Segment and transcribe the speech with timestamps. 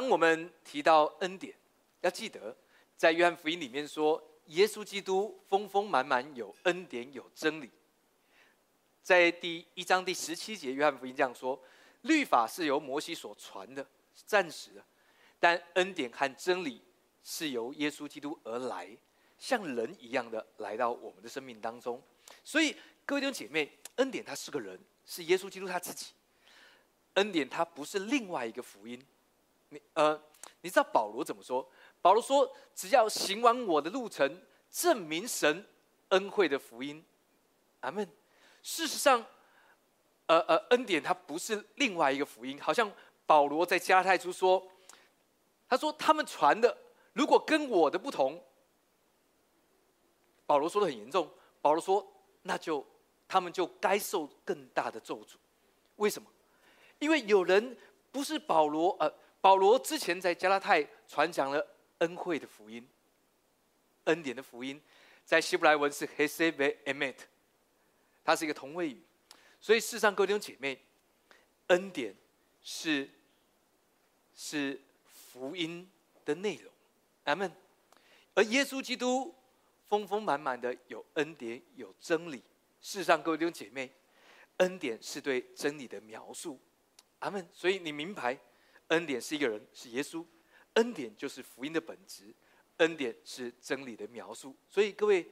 [0.00, 1.54] 当我们提到恩典，
[2.00, 2.56] 要记得
[2.96, 7.70] 在约翰福音里面说，耶稣基督丰丰满满有恩典有真理。
[9.02, 11.62] 在第一章第十七节，约翰福音这样说：
[12.00, 14.80] 律法是由摩西所传的，是暂时的；
[15.38, 16.80] 但恩典和真理
[17.22, 18.88] 是由耶稣基督而来，
[19.38, 22.02] 像人一样的来到我们的生命当中。
[22.42, 26.06] 所以，各位弟兄姐妹，恩典他是个人，是耶稣基督他自己。
[27.16, 28.98] 恩典他不是另外一个福音。
[29.70, 30.20] 你呃，
[30.60, 31.66] 你知道保罗怎么说？
[32.02, 35.66] 保罗说：“只要行完我的路程，证明神
[36.08, 37.04] 恩惠的福音。”
[37.80, 38.06] 阿门。
[38.62, 39.24] 事实上，
[40.26, 42.60] 呃呃，恩典它不是另外一个福音。
[42.60, 42.90] 好像
[43.26, 44.62] 保罗在加太书说
[45.68, 46.76] ：“他说他们传的
[47.12, 48.42] 如果跟我的不同，
[50.46, 51.30] 保罗说的很严重。
[51.62, 52.06] 保罗说，
[52.42, 52.84] 那就
[53.28, 55.34] 他们就该受更大的咒诅。
[55.96, 56.28] 为什么？
[56.98, 57.76] 因为有人
[58.10, 61.66] 不是保罗，呃，保罗之前在加拉太传讲了
[61.98, 62.86] 恩惠的福音，
[64.04, 64.80] 恩典的福音，
[65.24, 67.16] 在希伯来文是 Hesed Emet，
[68.24, 69.02] 它是一个同位语。
[69.60, 70.78] 所以世上各位弟兄姐妹，
[71.68, 72.14] 恩典
[72.62, 73.08] 是
[74.34, 75.88] 是福音
[76.24, 76.72] 的内容，
[77.24, 77.50] 阿门。
[78.34, 79.34] 而耶稣基督。
[79.90, 82.40] 丰丰满满的有恩典有真理，
[82.80, 83.90] 世上各位弟兄姐妹，
[84.58, 86.60] 恩典是对真理的描述，
[87.18, 87.44] 阿门。
[87.52, 88.38] 所以你明白，
[88.90, 90.24] 恩典是一个人，是耶稣，
[90.74, 92.32] 恩典就是福音的本质，
[92.76, 94.54] 恩典是真理的描述。
[94.68, 95.26] 所以各位，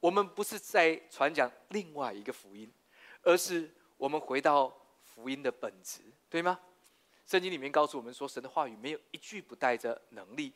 [0.00, 2.72] 我们不是在传讲另外一个福音，
[3.22, 6.58] 而是我们回到福音的本质，对吗？
[7.26, 10.52] 圣经里面告诉我们说，神的话语没有一句不带着能力，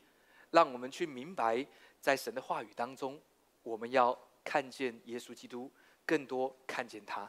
[0.51, 1.67] 让我们去明白。
[1.99, 3.21] 在神的话语当中，
[3.65, 5.73] 我们要看见耶稣基督，
[6.05, 7.29] 更多看见他，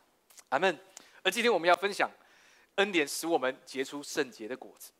[0.50, 0.78] 阿门。
[1.24, 2.12] 而今天我们要分享
[2.76, 4.92] 恩典使我们结出圣洁的果子。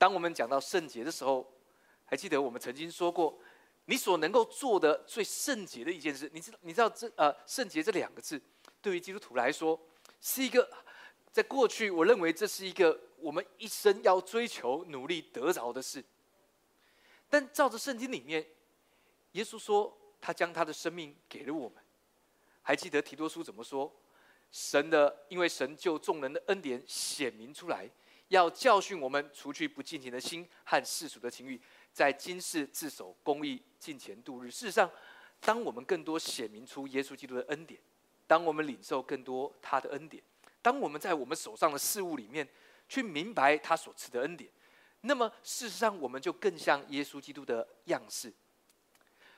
[0.00, 1.46] 当我们讲到圣洁的时候，
[2.06, 3.38] 还记得我们曾经说过，
[3.84, 6.58] 你所能够做的最圣洁的一件事，你知道？
[6.62, 8.40] 你知道这呃圣洁这两个字，
[8.80, 9.78] 对于基督徒来说，
[10.22, 10.66] 是一个
[11.30, 16.02] 在过去我认为这是一个我们一生要追求、努力得着的事。
[17.28, 18.46] 但照着圣经里面。
[19.34, 21.78] 耶稣说：“他将他的生命给了我们。
[22.62, 23.94] 还记得提多书怎么说？
[24.50, 27.88] 神的，因为神就众人的恩典显明出来，
[28.30, 31.60] 要教训我们，除去不敬虔的心和世俗的情欲，
[31.92, 34.48] 在今世自守公义，敬虔度日。
[34.48, 34.88] 事实上，
[35.40, 37.80] 当我们更多显明出耶稣基督的恩典，
[38.28, 40.22] 当我们领受更多他的恩典，
[40.62, 42.48] 当我们在我们手上的事物里面
[42.88, 44.48] 去明白他所赐的恩典，
[45.00, 48.32] 那么事实上，我们就更像耶稣基督的样式。”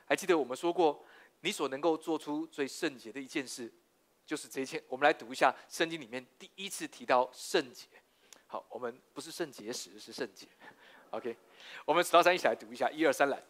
[0.04, 1.02] 还记得我们说过，
[1.40, 3.72] 你所能够做出最圣洁的一件事，
[4.26, 4.84] 就是这一切。
[4.86, 7.86] 我们来读一下圣经里面第一次提到圣洁。
[8.52, 10.46] 好，我们不是圣洁时，是圣洁。
[11.08, 11.34] OK，
[11.86, 13.42] 我们数到三一起来读一下，一二三来。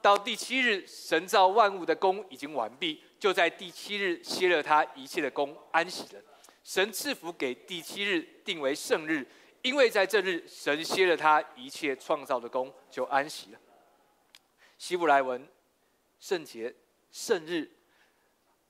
[0.00, 6.22] 到第七日，神造万物的功已经完毕，就在第七日歇了他一切的功，安息了。
[6.62, 9.26] 神赐福给第七日，定为圣日，
[9.62, 13.58] 因为在这日，神歇了他一切创造的功，就安息了。
[14.78, 15.44] 希伯来文。
[16.20, 16.72] 圣洁、
[17.10, 17.68] 圣日，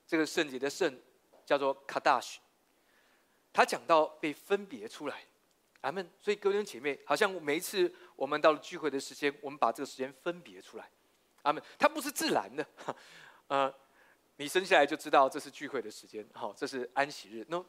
[0.06, 0.98] 这个圣洁的圣
[1.44, 2.40] 叫做卡达许。
[3.52, 5.22] 他讲到被分别出来，
[5.80, 6.08] 阿门。
[6.18, 10.90] 所以各位姐妹，好像每一次我们到了聚会的时间，我们把这个时间分别出来，
[11.42, 11.62] 阿门。
[11.78, 12.66] 它不是自然的，
[13.48, 13.74] 呃，
[14.36, 17.64] 你生下来就知道这是聚会的时间，好，这是安息日，no，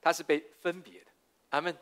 [0.00, 1.10] 它是被分别的，
[1.50, 1.76] 阿门。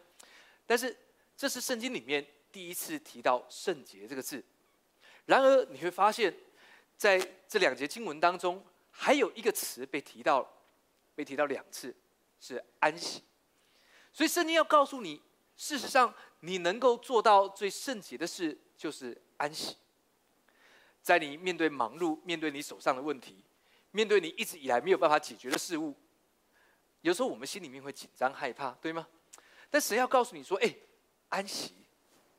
[0.66, 0.96] 但是
[1.36, 4.44] 这是圣经里面第一次提到圣洁这个字，
[5.26, 6.34] 然而你会发现。
[6.96, 10.48] 在这两节经文当中，还有一个词被提到，
[11.16, 11.92] 被提到两次，
[12.40, 13.20] 是安息。
[14.12, 15.20] 所以圣经要告诉你，
[15.56, 19.76] 事实上你能够做到最圣洁的事，就是安息。
[21.02, 23.42] 在你面对忙碌、面对你手上的问题、
[23.90, 25.94] 面对你一直以来没有办法解决的事物，
[27.02, 29.06] 有时候我们心里面会紧张害怕，对吗？
[29.70, 30.74] 但神要告诉你说：“哎，
[31.28, 31.74] 安息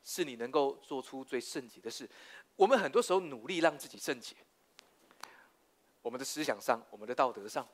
[0.02, 2.08] 是你能够做出最圣洁的事。”
[2.56, 4.34] 我们很多时候努力让自己圣洁。
[6.02, 7.68] 我们的思想上，我们的道德上，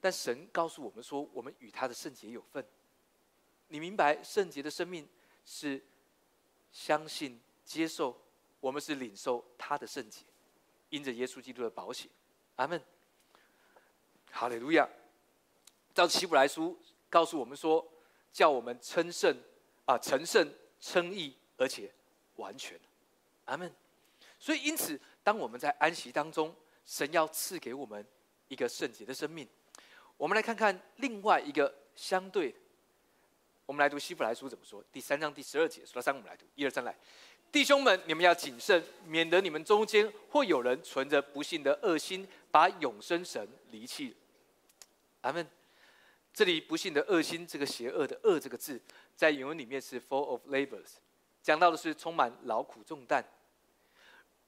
[0.00, 2.64] 但神告诉我们说，我们与他的圣洁有份。
[3.74, 5.04] 你明白，圣洁的生命
[5.44, 5.84] 是
[6.70, 8.16] 相信、接受，
[8.60, 10.20] 我们是领受他的圣洁，
[10.90, 12.08] 因着耶稣基督的保险。
[12.54, 12.80] 阿门。
[14.30, 14.88] 哈利路亚。
[15.92, 16.80] 照希伯来书
[17.10, 17.84] 告诉我们说，
[18.32, 19.36] 叫我们称圣
[19.86, 20.48] 啊，成圣、
[20.78, 21.92] 称义，而且
[22.36, 22.78] 完全。
[23.46, 23.74] 阿门。
[24.38, 26.54] 所以，因此，当我们在安息当中，
[26.86, 28.06] 神要赐给我们
[28.46, 29.48] 一个圣洁的生命。
[30.16, 32.54] 我们来看看另外一个相对，
[33.66, 34.84] 我们来读希伯来书怎么说？
[34.92, 36.94] 第三章第十二节，数到三，我们来读，一二三，来，
[37.50, 44.14] 弟兄们，你们要谨慎，免得你们中间或有人存着不幸的恶心，把永生神离弃。
[45.22, 45.46] 阿门。
[46.34, 48.80] 这里不幸的恶心，这个邪恶的恶这个字，
[49.14, 50.96] 在原文里面是 full of labors，
[51.40, 53.24] 讲到的是充满劳苦重担。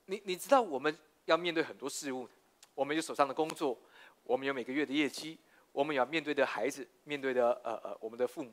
[0.06, 2.28] 你你知道我们要面对很多事物，
[2.74, 3.78] 我们有手上的工作，
[4.24, 5.38] 我们有每个月的业绩，
[5.70, 8.52] 我们要面对的孩子，面对的呃呃我们的父母，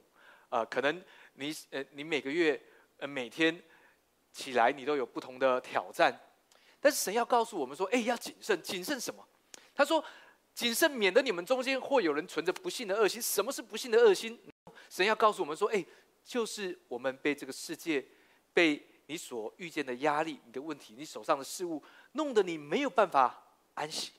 [0.54, 1.04] 啊，可能
[1.34, 2.62] 你呃你每个月
[2.98, 3.62] 呃每天
[4.32, 6.14] 起来你都有不同的挑战，
[6.80, 9.26] 但是神要告诉我们说，哎，要谨慎，谨慎什么？
[9.74, 10.04] 他说。
[10.56, 13.20] 谨慎，免得你们中间或有人存着不幸的恶心。
[13.20, 14.40] 什么是不幸的恶心？
[14.88, 15.84] 神要告诉我们说：“哎，
[16.24, 18.06] 就是我们被这个世界、
[18.54, 24.12] 被你所遇见的压力、你的问题、你手上的事物，弄得你没有办法安息。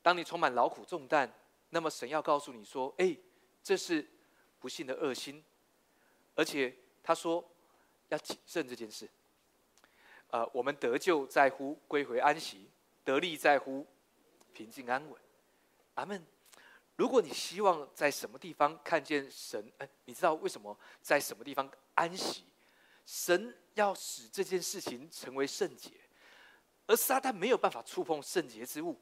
[0.00, 1.30] 当你充满劳苦重担，
[1.68, 3.14] 那么神要告诉你说：‘哎，
[3.62, 4.08] 这是
[4.60, 5.44] 不幸的恶心。’
[6.34, 7.44] 而且他说
[8.08, 9.08] 要谨慎这件事。
[10.30, 12.70] 呃，我们得救在乎归回安息，
[13.04, 13.86] 得力在乎。”
[14.54, 15.20] 平静安稳，
[15.94, 16.26] 阿门。
[16.96, 22.44] 如果你希望在什么地方看见神，哎，你知道为什么在什么地方安息？
[23.06, 25.92] 神要使这件事情成为圣洁，
[26.88, 29.00] 而撒旦没有办法触碰圣洁之物，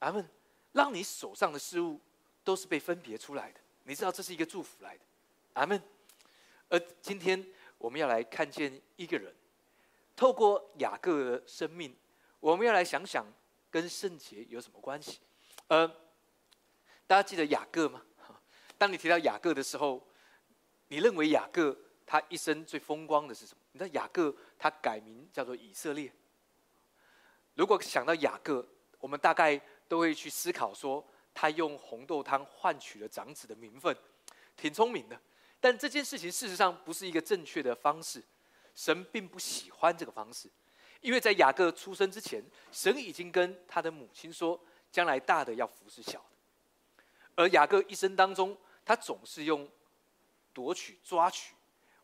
[0.00, 0.28] 阿门。
[0.72, 1.98] 让你手上的事物
[2.44, 5.04] 都是被分别出来的，你知道这是一个祝福来的，
[5.54, 5.82] 阿门。
[6.68, 7.44] 而今天
[7.78, 9.34] 我们要来看见一个人，
[10.16, 11.94] 透过雅各的生命，
[12.40, 13.24] 我们要来想想。
[13.72, 15.18] 跟圣洁有什么关系？
[15.68, 15.88] 呃，
[17.06, 18.02] 大家记得雅各吗？
[18.76, 20.06] 当你提到雅各的时候，
[20.88, 21.74] 你认为雅各
[22.04, 23.60] 他一生最风光的是什么？
[23.72, 26.12] 你知道雅各他改名叫做以色列。
[27.54, 28.68] 如果想到雅各，
[28.98, 29.58] 我们大概
[29.88, 31.02] 都会去思考说，
[31.34, 33.96] 他用红豆汤换取了长子的名分，
[34.56, 35.20] 挺聪明的。
[35.60, 38.22] 但这件事情事实上不是一个正确的方式，
[38.74, 40.50] 神并不喜欢这个方式。
[41.00, 47.04] 因为在雅各出生之前，神已经跟他的母亲说，将来大的要服侍小的。
[47.34, 49.68] 而雅各一生当中，他总是用
[50.52, 51.54] 夺取、抓取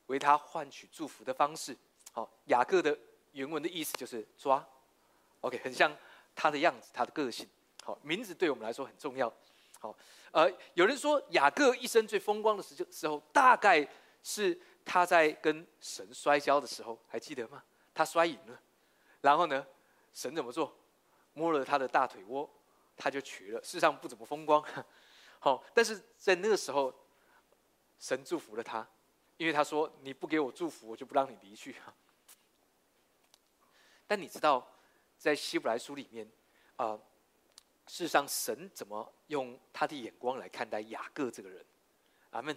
[0.06, 1.76] 为他换取祝福的方式。
[2.12, 2.98] 好，雅各的
[3.32, 4.66] 原文的意思就是抓。
[5.42, 5.96] OK，很像
[6.34, 7.48] 他的样子，他的个性。
[7.88, 9.32] 好，名字对我们来说很重要。
[9.80, 9.96] 好，
[10.30, 13.88] 呃，有人说雅各一生最风光的时时候，大概
[14.22, 17.64] 是他在跟神摔跤的时候，还记得吗？
[17.94, 18.60] 他摔赢了。
[19.22, 19.66] 然后呢，
[20.12, 20.76] 神怎么做？
[21.32, 22.46] 摸了他的大腿窝，
[22.94, 23.64] 他就瘸了。
[23.64, 24.62] 世上不怎么风光，
[25.40, 26.94] 好，但是在那个时候，
[27.98, 28.86] 神祝福了他，
[29.38, 31.74] 因为他说：“你不给我祝福，我就不让你离去。
[34.06, 34.70] ”但你知道，
[35.16, 36.30] 在希伯来书里面，
[36.76, 36.98] 啊，
[37.88, 41.64] 世上神怎么用他的眼光来看待雅各这个人？
[42.30, 42.56] 阿门。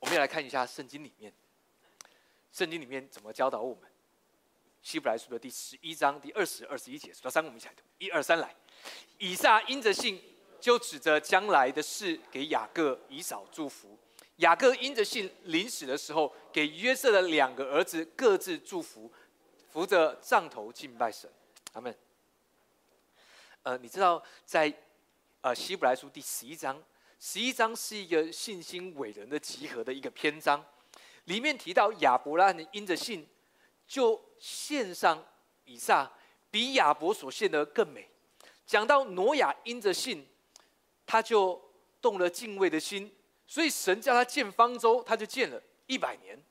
[0.00, 1.32] 我们要来看一下圣经里面，
[2.52, 3.84] 圣经里面怎么教导我们。
[4.82, 7.82] 希伯来书的第十一章第二十二十一节，数到三，我们一起来读。
[7.98, 8.54] 一二三，来。
[9.18, 10.20] 以撒因着信，
[10.60, 13.98] 就指着将来的事给雅各、以扫祝福。
[14.36, 19.10] 雅各因着信，临死的时候，给约瑟的两个儿子各自祝福，
[19.70, 21.30] 扶着杖头敬拜神。
[21.72, 21.96] 阿门。
[23.64, 24.72] 呃，你知道在
[25.40, 26.80] 呃希伯来书第十一章，
[27.18, 30.62] 十一章是一个信心伟人的集合的一个篇章，
[31.24, 33.26] 里面提到亚伯拉罕因着信。
[33.86, 35.22] 就献上
[35.66, 36.10] 以撒，
[36.50, 38.08] 比亚伯所献的更美。
[38.66, 40.26] 讲到挪亚因着信，
[41.04, 41.62] 他就
[42.00, 43.14] 动了敬畏的心，
[43.46, 46.42] 所以神叫他建方舟，他就建了一百年。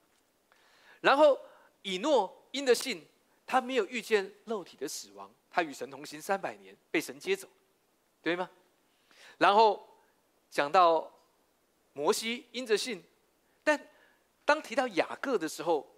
[1.01, 1.35] 然后
[1.81, 3.03] 以诺因着信，
[3.47, 7.47] 他没有遇见肉体的死亡，他与神同行三百年，被神接走，
[8.21, 8.49] 对吗？
[9.37, 9.87] 然后
[10.49, 11.09] 讲到
[11.93, 13.01] 摩西因着信，
[13.63, 13.79] 但
[14.43, 15.89] 当提到雅各的时候。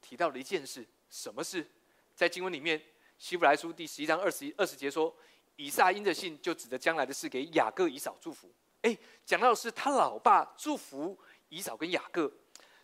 [0.00, 1.66] 提到了一件事，什么事？
[2.14, 2.80] 在经文里面，
[3.18, 5.14] 希伯来书第十一章二十一二十节说，
[5.56, 8.48] 以撒因着信，就指着将来的事给雅各、以扫祝福。
[8.82, 8.96] 哎，
[9.26, 12.32] 讲到的是他老爸祝福以扫跟雅各。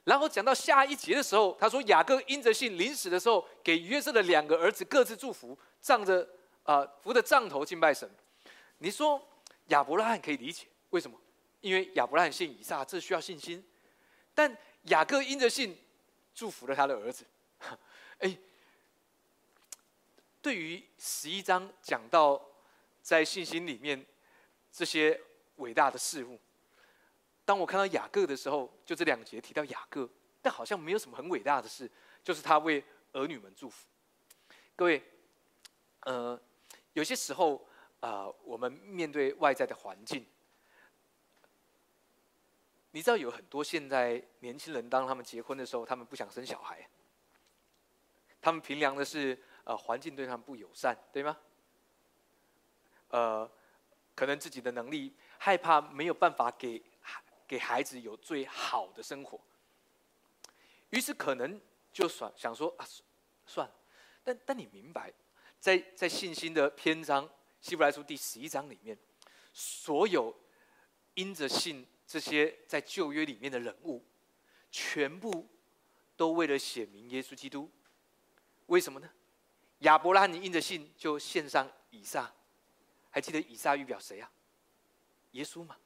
[0.04, 6.28] 然后讲到下一节的时候，他说雅各因着信临死的时候，给约瑟的两个儿子各自祝福，仗着
[6.62, 8.08] 啊扶着杖头敬拜神。
[8.78, 9.20] 你说
[9.68, 11.18] 亚伯拉罕可以理解为什么？
[11.60, 13.64] 因为亚伯拉罕信以撒，这需要信心。
[14.34, 15.78] 但雅各因着信。
[16.36, 17.24] 祝福了他的儿子，
[18.18, 18.36] 哎，
[20.42, 22.44] 对于十一章讲到
[23.00, 24.04] 在信心里面
[24.72, 25.20] 这些
[25.58, 26.36] 伟大的事物，
[27.44, 30.08] 当我看到雅各的时候，就这两节提到雅各，
[30.40, 31.90] 但好像没有什么很伟大的事，
[32.22, 32.82] 就是他为
[33.12, 33.86] 儿女们祝福。
[34.74, 35.02] 各位，
[36.00, 36.40] 呃，
[36.94, 37.66] 有些时候
[38.00, 40.26] 啊，我们面对外在的环境，
[42.90, 46.88] 你知道有很多现在年轻人，当他们结婚的时候，他们不想生小孩，
[48.40, 51.36] 他们凭量的是呃环境对他们不友善，对吗？
[53.10, 53.48] 呃，
[54.14, 56.82] 可能自己的能力害怕没有办法给
[57.46, 59.40] 给孩子有最好的生活，
[60.90, 61.60] 于是可能
[61.92, 62.86] 就算想说啊，
[63.46, 63.74] 算了。
[64.22, 65.12] 但但你明白，
[65.60, 67.28] 在在信心的篇章
[67.60, 68.98] 《希伯来书》第十一章里面，
[69.52, 70.34] 所有
[71.14, 71.86] 因着信。
[72.06, 74.04] 这些在旧约里面的人物，
[74.70, 75.48] 全部
[76.18, 77.68] 都为了显明耶稣基督。
[78.66, 79.10] 为什么呢？
[79.78, 82.30] 亚伯拉罕因着信就献上以撒，
[83.10, 84.30] 还记得以撒预表谁啊？
[85.30, 85.78] 耶稣嘛。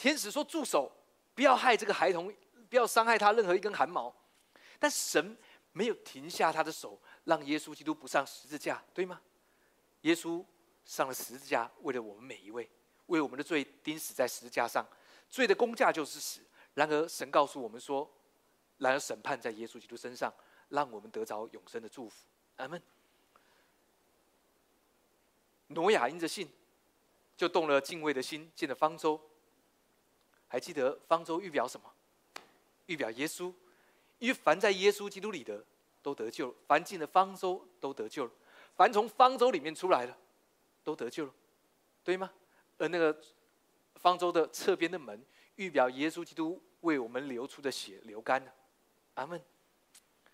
[0.00, 0.90] 天使说住手，
[1.34, 2.34] 不要害这个孩童，
[2.70, 4.10] 不要伤害他任何一根汗毛。
[4.78, 5.36] 但神
[5.72, 9.20] 没有停下他的手，让耶稣基督不上十字架，对吗？
[10.00, 10.42] 耶稣
[10.86, 12.66] 上了十字架，为了我们每一位。
[13.08, 14.86] 为我们的罪钉死在十字架上，
[15.28, 16.40] 罪的公价就是死。
[16.72, 18.10] 然而神告诉我们说，
[18.78, 20.32] 然而审判在耶稣基督身上，
[20.70, 22.24] 让我们得着永生的祝福。
[22.56, 22.82] 阿门。
[25.66, 26.50] 挪亚因着信，
[27.36, 29.20] 就动了敬畏的心，进了方舟。
[30.50, 31.88] 还记得方舟预表什么？
[32.86, 33.54] 预表耶稣，
[34.18, 35.64] 因为凡在耶稣基督里的
[36.02, 38.30] 都得救了，凡进了方舟都得救了，
[38.74, 40.12] 凡从方舟里面出来的
[40.82, 41.32] 都得救了，
[42.02, 42.28] 对吗？
[42.78, 43.16] 而那个
[43.94, 48.52] 方舟的侧边的门，预表耶稣基督为我们流出的血流干了，
[49.14, 49.40] 阿门。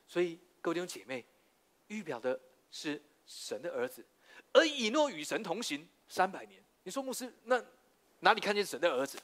[0.08, 1.22] 所以各位弟兄姐妹，
[1.88, 4.02] 预表的是神的儿子，
[4.54, 6.64] 而以诺与神同行三百年。
[6.84, 7.62] 你说牧师，那
[8.20, 9.18] 哪里看见神的儿子？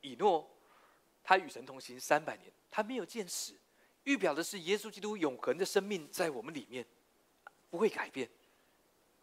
[0.00, 0.48] 以诺
[1.22, 3.54] 他与神同行三百年，他没有见死，
[4.04, 6.86] 预表的是耶稣基督永恒的生命在我们里面，
[7.70, 8.28] 不会改变，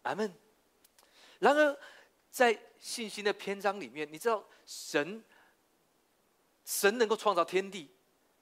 [0.04, 0.34] 阿门。
[1.40, 1.78] 然而。
[2.36, 5.24] 在信心的篇章里面，你知道神，
[6.66, 7.90] 神能够创造天地，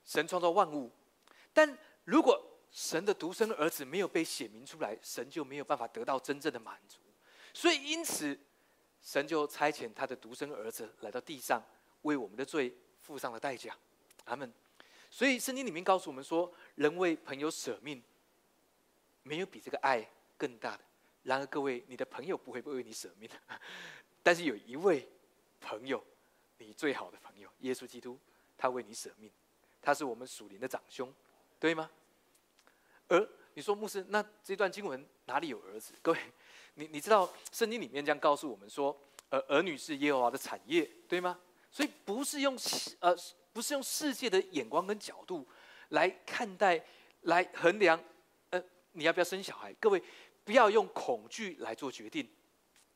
[0.03, 0.91] 神创造万物，
[1.53, 6.97] 但如果神的独生儿子没有被显明出来，神就没有办法得到真正的满足。
[7.53, 8.35] 所以因此，
[8.99, 11.63] 神就差遣他的独生儿子来到地上，
[12.03, 13.75] 为我们的罪付上了代价。
[14.25, 14.51] 阿门。
[15.09, 18.01] 所以圣经里面告诉我们说，人为朋友舍命，
[19.21, 20.07] 没有比这个爱
[20.37, 20.83] 更大的。
[21.23, 23.29] 然而，各位，你的朋友不会为你舍命，
[24.23, 25.07] 但是有一位
[25.61, 26.03] 朋友，
[26.57, 28.19] 你最好的朋友，耶稣基督，
[28.57, 29.31] 他为你舍命，
[29.81, 31.13] 他是我们属灵的长兄，
[31.59, 31.89] 对吗？
[33.07, 35.93] 而你说牧师，那这段经文哪里有儿子？
[36.01, 36.19] 各位，
[36.73, 41.39] 你你知道圣经里面这样告诉我们说，儿儿女是耶和华的产业，对吗？
[41.73, 42.57] 所以不是用
[43.01, 43.13] 呃
[43.51, 45.45] 不是用世界的眼光跟角度
[45.89, 46.81] 来看待，
[47.23, 48.01] 来衡量，
[48.51, 48.63] 呃，
[48.93, 49.73] 你要不要生小孩？
[49.73, 50.01] 各位。
[50.45, 52.29] 不要用恐惧来做决定。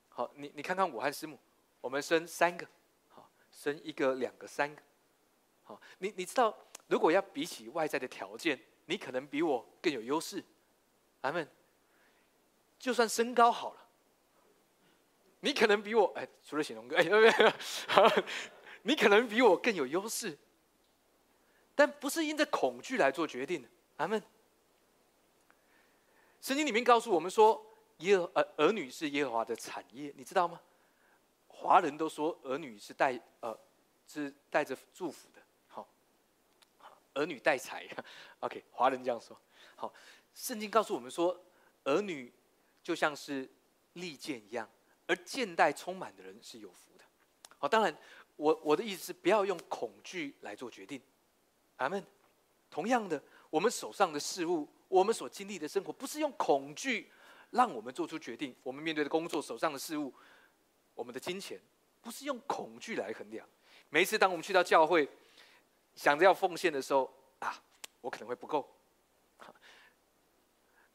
[0.09, 1.39] 好，你你看看我和师母，
[1.79, 2.67] 我们生三个，
[3.07, 4.81] 好，生一个、两个、三个，
[5.63, 6.53] 好，你你知道，
[6.87, 10.43] 如果要比起外在的条件，你可能比我更有优势。
[11.21, 11.47] 阿门。
[12.77, 13.87] 就算身高好了，
[15.39, 17.31] 你可能比我哎，除了显龙哥，哎，没有，
[18.87, 20.37] 你可能比我更有优势，
[21.75, 23.67] 但不是因着恐惧来做决定的。
[23.97, 24.23] 阿门。
[26.39, 27.61] 圣经里面告诉我们说，
[27.97, 30.61] 耶和儿儿女是耶和华的产业，你知道吗？
[31.49, 33.59] 华人都说儿女是带呃
[34.07, 35.85] 是带着祝福的，好，
[37.13, 37.85] 儿女带财。
[38.39, 39.37] OK，华人这样说。
[39.75, 39.93] 好，
[40.33, 41.37] 圣经告诉我们说，
[41.83, 42.31] 儿女
[42.81, 43.49] 就像是
[43.93, 44.69] 利剑一样，
[45.07, 47.03] 而剑带充满的人是有福的。
[47.59, 47.97] 好，当然，
[48.37, 51.01] 我我的意思是不要用恐惧来做决定。
[51.75, 52.01] 阿门。
[52.69, 54.67] 同样的，我们手上的事物。
[54.89, 57.11] 我们所经历的生活，不是用恐惧
[57.49, 58.55] 让我们做出决定。
[58.63, 60.13] 我们面对的工作、手上的事物、
[60.93, 61.59] 我们的金钱，
[62.01, 63.45] 不是用恐惧来衡量。
[63.89, 65.09] 每一次当我们去到教会，
[65.93, 67.61] 想着要奉献的时候，啊，
[67.99, 68.65] 我可能会不够。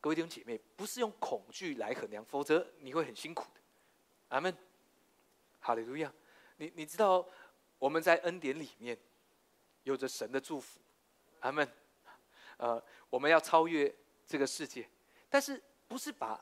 [0.00, 3.60] 各位弟兄姐妹，不是用恐惧来衡量，否则你会很辛苦的。
[4.28, 4.56] 阿门。
[5.60, 6.10] 哈利路亚。
[6.62, 7.26] 你你知道
[7.76, 8.96] 我们在恩典里面
[9.82, 10.78] 有着神的祝福。
[11.40, 11.68] 阿门。
[12.58, 13.92] 呃，我们要超越
[14.28, 14.88] 这个世界，
[15.28, 16.40] 但是不是把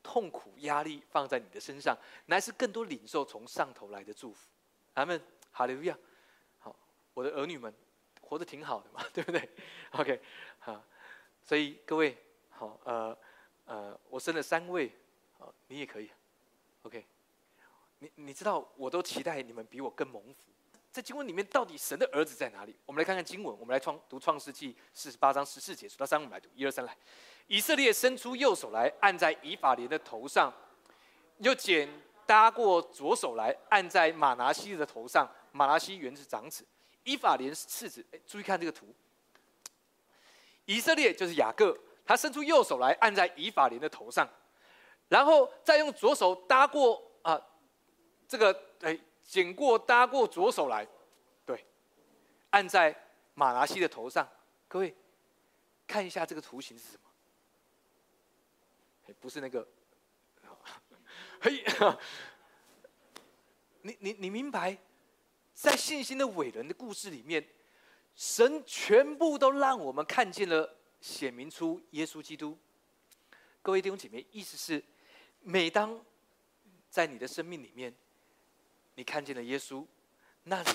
[0.00, 4.48] 痛苦、压力放在你的身上，乃是更多领受从上头来的祝福。
[4.94, 5.98] 阿门，哈利路亚。
[6.60, 6.76] 好，
[7.12, 7.74] 我的儿女们
[8.20, 9.50] 活得挺好的嘛， 对不对
[9.90, 10.22] ？OK，
[10.60, 10.80] 好，
[11.42, 12.16] 所以各位，
[12.50, 13.18] 好，呃，
[13.64, 14.92] 呃，我生了三位，
[15.36, 16.08] 好，你也可以
[16.82, 17.04] ，OK。
[18.00, 20.50] 你你知道，我都期待你们比我更蒙福。
[20.90, 22.74] 在经文里面，到底神的儿子在哪里？
[22.86, 23.56] 我们来看看经文。
[23.58, 26.48] 我们来创读创世纪四十八章十四节，数到三，我们来读。
[26.54, 26.96] 一二三，来。
[27.46, 30.52] 以色列伸出右手来，按在以法莲的头上，
[31.38, 31.88] 又剪
[32.24, 35.30] 搭过左手来，按在马拿西的头上。
[35.52, 36.64] 马拿西原是长子，
[37.04, 38.04] 以法莲是次子。
[38.12, 38.86] 哎，注意看这个图。
[40.66, 44.28] 以色列就是雅各，他伸出右手来，按在以法莲的头上，
[45.08, 47.40] 然后再用左手搭过啊，
[48.28, 50.86] 这个哎，捡过搭过左手来，
[51.46, 51.64] 对，
[52.50, 52.94] 按在
[53.34, 54.28] 马拿西的头上。
[54.68, 54.94] 各位
[55.86, 56.98] 看一下这个图形是什
[59.06, 59.14] 么？
[59.18, 59.66] 不是那个。
[61.40, 61.64] 嘿，
[63.80, 64.76] 你你你明白，
[65.54, 67.48] 在信心的伟人的故事里面，
[68.14, 72.58] 神全部都让我们看见了，显明出耶稣基督。
[73.62, 74.84] 各位弟兄姐妹，意思是，
[75.40, 76.04] 每当
[76.90, 77.94] 在你的生命里面，
[78.98, 79.86] 你看见了耶稣，
[80.42, 80.70] 那你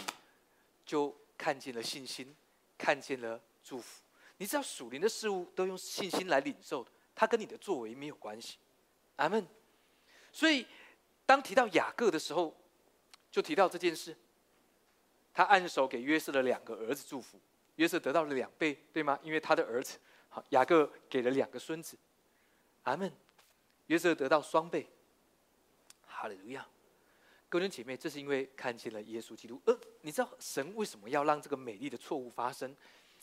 [0.86, 2.34] 就看见了信心，
[2.78, 4.02] 看见了祝福。
[4.38, 8.60] 你知道属灵的事物都用信心来领受的，它跟你的作为没有关系。
[9.18, 9.46] 阿门。
[10.32, 10.66] 所以，
[11.26, 12.56] 当提到雅各的时候，
[13.30, 14.16] 就提到这件事。
[15.34, 17.38] 他按手给约瑟的两个儿子祝福，
[17.76, 19.20] 约瑟得到了两倍，对吗？
[19.22, 20.00] 因为他的儿子，
[20.30, 21.98] 好，雅各给了两个孙子。
[22.84, 23.12] 阿门。
[23.88, 24.88] 约瑟得到双倍。
[26.08, 26.66] 哈利路亚。
[27.54, 29.62] 各位姐妹，这是因为看见了耶稣基督。
[29.66, 32.76] 呃，你知道神为什么要让这个美丽的错误发生？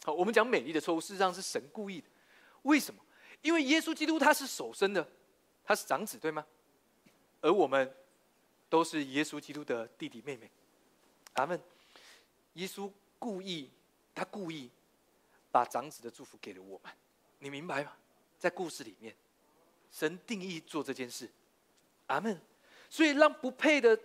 [0.05, 2.07] 好，我们讲美丽的错误，事实上是神故意的。
[2.63, 3.03] 为什么？
[3.43, 5.05] 因为耶稣基督他是首生的，
[5.65, 6.47] 他是长子，对吗？
[7.41, 7.93] 而我们
[8.69, 10.49] 都是耶稣基督的弟弟妹妹，
[11.33, 11.61] 阿门。
[12.53, 13.69] 耶稣故意，
[14.15, 14.71] 他故意
[15.51, 16.93] 把长子的祝福给了我们，
[17.41, 17.97] 你明白吗？
[18.39, 19.13] 在故事里面，
[19.91, 21.29] 神定义做这件事，
[22.07, 22.41] 阿门。
[22.89, 23.97] 所以让不配的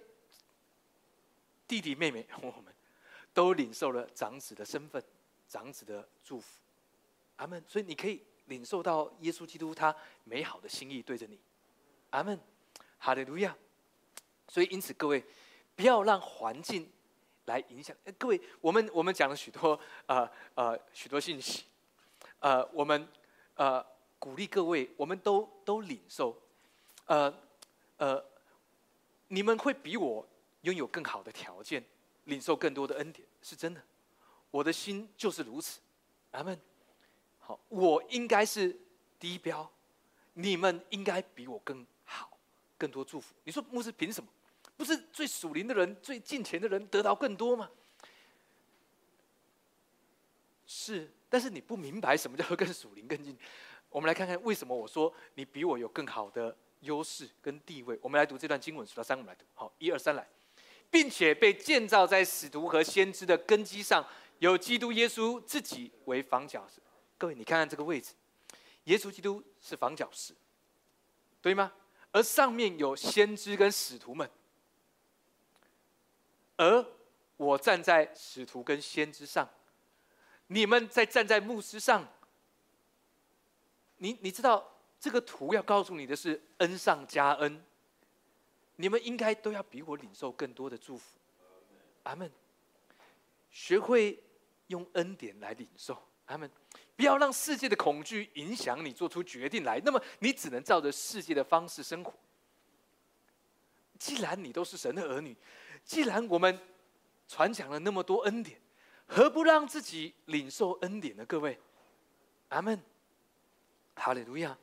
[1.67, 2.73] 弟弟妹妹， 我们
[3.33, 5.03] 都领受了长子的身份，
[5.47, 6.59] 长子的祝福，
[7.37, 7.63] 阿门。
[7.67, 11.39] 所以你可以领受到耶稣基督他美好的心意对着你，
[12.11, 12.39] 阿门。
[12.97, 13.55] 哈利路亚！
[14.47, 15.23] 所以，因此，各位
[15.75, 16.89] 不要让环境
[17.45, 17.95] 来影响。
[18.17, 21.65] 各位，我们我们讲了许多呃呃许多信息，
[22.39, 23.07] 呃，我们
[23.55, 23.85] 呃
[24.17, 26.41] 鼓励各位，我们都都领受，
[27.05, 27.31] 呃
[27.97, 28.25] 呃，
[29.27, 30.25] 你们会比我
[30.65, 31.83] 拥有更好的条件，
[32.25, 33.81] 领受更多的恩典，是真的。
[34.51, 35.79] 我的心就是如此。
[36.31, 36.59] 阿门。
[37.39, 38.75] 好，我应该是
[39.19, 39.71] 低标，
[40.33, 42.37] 你们应该比我更好。
[42.77, 44.29] 更多祝福，你说牧师凭什么？
[44.75, 47.69] 不是最属灵的人、最近前的人得到更多吗？
[50.65, 53.37] 是，但是你不明白什么叫更属灵、更近。
[53.89, 57.97] 我们来看看为什么我说你比我有更好的优势跟地位。
[58.01, 59.45] 我们来读这段经文，数到三，我们来读。
[59.53, 60.27] 好，一二三，来，
[60.89, 64.05] 并且被建造在使徒和先知的根基上，
[64.39, 66.81] 有基督耶稣自己为房角石。
[67.17, 68.13] 各位，你看看这个位置，
[68.85, 70.33] 耶稣基督是房角石，
[71.41, 71.71] 对吗？
[72.11, 74.29] 而上面有先知跟使徒们，
[76.55, 76.85] 而
[77.37, 79.49] 我站在使徒跟先知上，
[80.47, 82.07] 你们在站在牧师上。
[83.97, 87.63] 你你知道这个图要告诉你的是恩上加恩，
[88.75, 91.17] 你们应该都要比我领受更多的祝福。
[92.03, 92.31] 阿门。
[93.51, 94.21] 学会
[94.67, 96.51] 用恩典来领受，阿门。
[96.97, 102.13] 不要让世界的恐惧影响你做出决定来，那么你只能照着世界的方式生活。
[103.97, 105.33] 既然你都是神的儿女，
[105.85, 106.59] 既然我们
[107.29, 108.59] 传讲了那么多恩典，
[109.07, 111.25] 何不让自己领受恩典呢？
[111.25, 111.57] 各位，
[112.49, 112.77] 阿门，
[113.95, 114.57] 哈利路亚，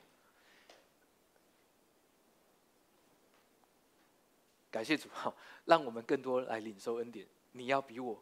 [4.73, 5.33] 感谢主哈，
[5.67, 7.25] 让我们更多来领受恩典。
[7.53, 8.21] 你要比我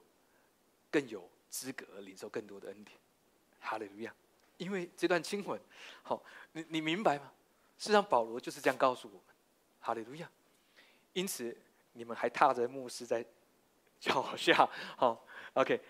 [0.90, 2.98] 更有资格领受更多的恩典。
[3.60, 4.12] 哈利路亚！
[4.56, 5.58] 因为这段经文，
[6.02, 6.20] 好，
[6.52, 7.32] 你你明白吗？
[7.78, 9.22] 事实上，保罗就是这样告诉我们。
[9.78, 10.28] 哈利路亚！
[11.12, 11.56] 因此，
[11.92, 13.24] 你们还踏着牧师在
[14.00, 15.80] 脚下，好，OK。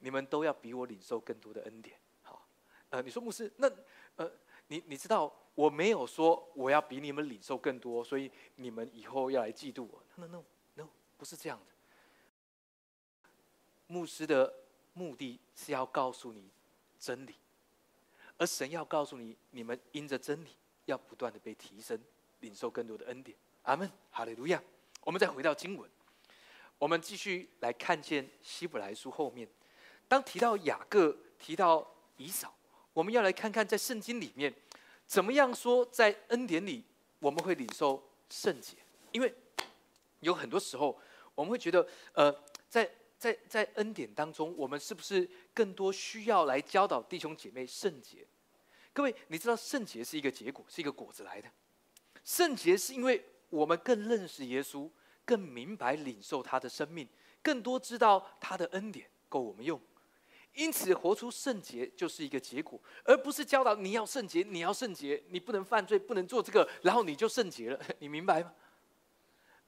[0.00, 2.46] 你们都要比我领受更多的恩典，好。
[2.90, 3.70] 呃，你说牧师，那
[4.16, 4.30] 呃，
[4.68, 11.74] 你你知道我没有说我要比你们领受更多，所以你们以后要来嫉妒我？No，No，No，不是这样的。
[13.88, 14.54] 牧师的
[14.92, 16.48] 目的是要告诉你。
[16.98, 17.34] 真理，
[18.38, 20.48] 而神要告诉你，你们因着真理
[20.86, 22.00] 要不断的被提升，
[22.40, 23.36] 领受更多的恩典。
[23.64, 24.60] 阿门，哈利路亚。
[25.02, 25.88] 我们再回到经文，
[26.78, 29.46] 我们继续来看见希伯来书后面，
[30.08, 32.52] 当提到雅各，提到以扫，
[32.94, 34.52] 我们要来看看在圣经里面，
[35.06, 36.84] 怎么样说在恩典里
[37.18, 38.76] 我们会领受圣洁？
[39.12, 39.34] 因为
[40.20, 40.98] 有很多时候
[41.34, 42.34] 我们会觉得，呃，
[42.68, 42.90] 在。
[43.18, 48.26] 在在恩典当中，我们是不是更多需要来教导弟兄姐妹圣洁？
[48.92, 51.48] 各位，你知道圣洁是一个结果，是一个果子来的。
[52.24, 54.86] 圣洁是因为我们更认识耶稣，
[55.24, 57.08] 更明白领受他的生命，
[57.42, 59.80] 更多知道他的恩典够我们用。
[60.56, 67.80] 因此，活出圣洁就是一个结果，而不是教导你要圣洁，你要圣洁，你不能犯罪，不能做这个，然后你就圣洁了。
[68.00, 68.52] 你明白吗？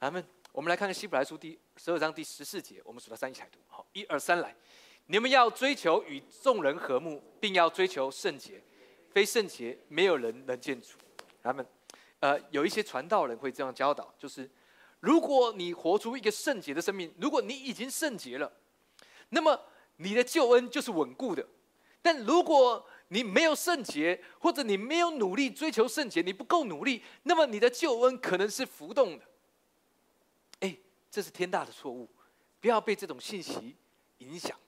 [0.01, 3.59] 咱们我们来看看希伯来书第十二章第十四节，我们数到三一起来读。
[3.69, 4.57] 好，一二三来，
[5.07, 8.61] 你们要追求与众人和睦，并要追求圣洁，
[9.11, 10.97] 非圣洁没有人能见主。
[11.43, 11.65] 咱们。
[12.21, 14.51] 呃，有一些传道人会这样教导，就是
[14.99, 18.53] 如果你活出一个圣洁的生命，如果你已经圣洁了，
[19.29, 19.57] 那么
[19.99, 21.45] 你的救恩就是稳固的；
[22.03, 29.25] 但如果你没有圣洁，或者你没有努力追求圣洁，你不够努力，那么你的救恩可能是浮动的。
[30.61, 30.77] 哎，
[31.11, 32.09] 这是天大的错误，
[32.61, 33.77] 不要被这种信息
[34.19, 34.59] 影响。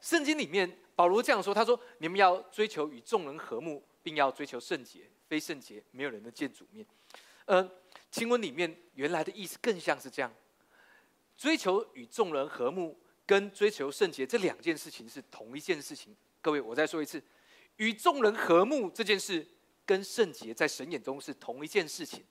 [0.00, 6.84] 圣经里面保罗这样说：“他说，你们要追求与众人和睦，并要追求圣洁。”非圣洁，没有人能见主面。
[7.44, 7.70] 呃，
[8.10, 10.32] 经文里面原来的意思更像是这样：
[11.36, 12.98] 追求与众人和睦，
[13.30, 16.16] 跟追求圣洁这两件事情是同一件事情。
[16.40, 17.22] 各位，我再说一次，
[17.76, 19.46] 与众人和睦这件事，
[19.86, 22.24] 跟圣洁在神眼中是同一件事情。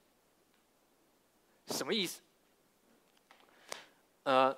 [1.67, 2.19] 什么意思？
[4.23, 4.53] 呃，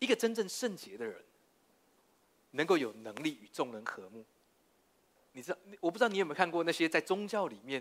[0.00, 1.24] 一个真正圣洁的人，
[2.50, 4.24] 能够有能力与众人和睦。
[5.30, 7.80] 你知道，我不知道你有没有看过那些在宗教里面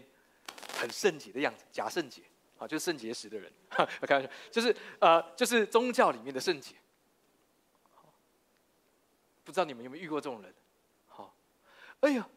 [0.77, 2.21] 很圣洁的样子，假圣洁，
[2.59, 3.51] 啊，就是圣洁时的人。
[4.05, 6.75] 开玩笑，就是呃，就是宗教里面的圣洁。
[9.45, 10.53] 不知道你们有没有遇过这种人？
[11.07, 11.33] 好，
[12.01, 12.27] 哎呀，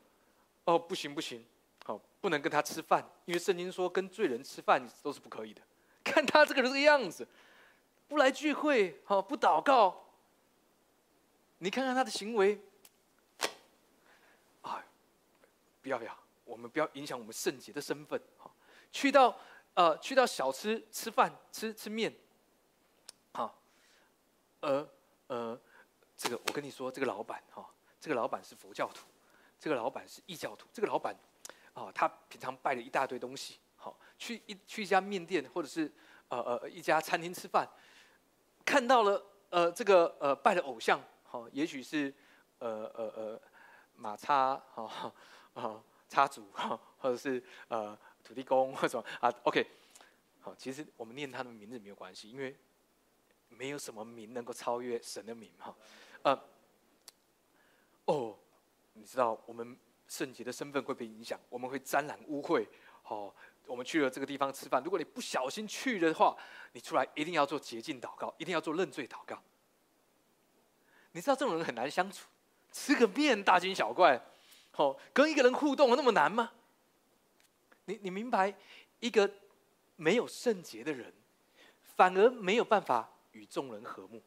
[0.64, 1.44] 哦，不行不行，
[1.84, 5.62] 好，不能跟他吃饭，因为圣经说跟罪人吃饭都是不可以的。
[6.04, 7.26] 看他这个人这个样子，
[8.06, 10.04] 不来聚会，好，不祷告，
[11.58, 12.60] 你看看他的行为。
[14.60, 14.84] 啊
[15.80, 18.20] 不要不要，我们不要影响我们圣洁的身份。
[18.36, 18.54] 好，
[18.92, 19.34] 去到
[19.74, 22.14] 呃，去到小吃吃饭，吃吃面。
[23.32, 23.58] 好，
[24.60, 24.86] 呃
[25.28, 25.60] 呃，
[26.18, 27.66] 这个我跟你说，这个老板哈，
[27.98, 29.06] 这个老板是佛教徒，
[29.58, 31.16] 这个老板是异教徒，这个老板
[31.72, 33.58] 哦，他平常拜了一大堆东西。
[33.76, 35.90] 好，去一去一家面店或者是
[36.28, 37.66] 呃呃一家餐厅吃饭，
[38.64, 42.12] 看到了呃这个呃拜的偶像，好，也许是
[42.58, 43.40] 呃呃呃
[43.94, 45.14] 马叉哈。
[45.54, 49.66] 啊，叉祖哈，或者是呃土地公或者啊，OK，
[50.40, 52.56] 好，其实我们念他的名字没有关系，因为
[53.48, 55.74] 没有什么名能够超越神的名哈。
[56.22, 56.38] 呃，
[58.06, 58.36] 哦，
[58.94, 59.76] 你知道我们
[60.06, 62.66] 圣洁的身份会被影响，我们会沾染污秽。
[63.02, 63.34] 好，
[63.66, 66.36] 我们去了这个地方吃饭，如果你不小心去的话，
[66.72, 69.42] 你出来一定要做洁净祷告，一定要做认罪祷告。
[71.12, 72.28] 你知道这种人很难相处，
[72.70, 74.20] 吃个面大惊小怪。
[74.76, 76.52] 哦，跟一个人互动那么难吗？
[77.86, 78.54] 你你明白，
[79.00, 79.28] 一个
[79.96, 81.12] 没有圣洁的人，
[81.96, 84.22] 反而没有办法与众人和睦。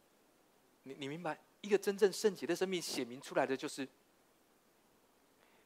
[0.83, 3.87] 你你明白，一个真正圣洁的生命显明出来的就是，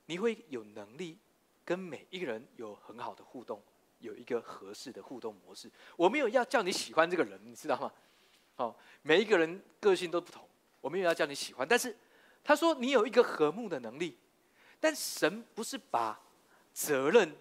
[0.06, 1.18] 你会有能力
[1.64, 3.62] 跟每一个人有很好的互动，
[4.00, 5.72] 有一个合适的互动模式。
[5.96, 7.92] 我没有要叫你喜欢这个人，你知道吗？
[8.58, 10.48] 哦，每一个人个性都不同，
[10.82, 11.96] 我没有要叫你喜欢，但是
[12.44, 14.18] 他说你有一个和睦的能力。
[14.78, 16.20] 但神不是把
[16.72, 17.36] 责任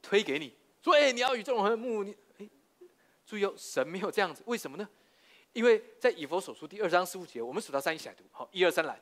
[0.00, 2.48] 推给你，说：“哎，你要与众人和睦。”你哎，
[3.26, 4.42] 注意哦，神没有这样子。
[4.46, 4.88] 为什么呢？
[5.54, 8.24] 因为在以佛所书第二章十五节，我们数到三一起来读。
[8.32, 9.00] 好，一二三来。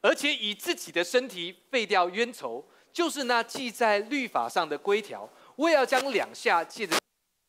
[0.00, 6.96] 而且以自己的身体废掉冤仇，就是那记在律法上的规条，我也要将两下借着